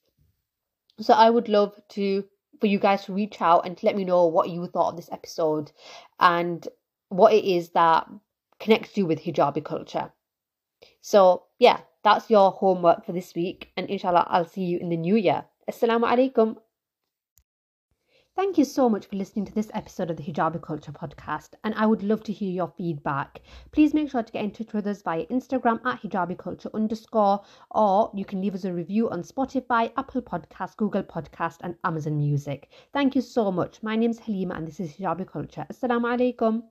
[1.00, 2.24] So I would love to
[2.60, 4.96] for you guys to reach out and to let me know what you thought of
[4.96, 5.72] this episode
[6.20, 6.68] and
[7.08, 8.08] what it is that
[8.60, 10.12] connects you with hijabi culture.
[11.00, 14.96] So yeah, that's your homework for this week, and inshallah, I'll see you in the
[14.96, 15.44] new year.
[15.70, 16.56] Assalamu alaikum.
[18.34, 21.74] Thank you so much for listening to this episode of the Hijabi Culture podcast, and
[21.74, 23.42] I would love to hear your feedback.
[23.72, 27.42] Please make sure to get in touch with us via Instagram at Hijabi Culture underscore,
[27.72, 32.16] or you can leave us a review on Spotify, Apple Podcast, Google Podcast, and Amazon
[32.16, 32.70] Music.
[32.94, 33.82] Thank you so much.
[33.82, 35.66] My name is Haleema, and this is Hijabi Culture.
[35.70, 36.62] Assalamu alaikum.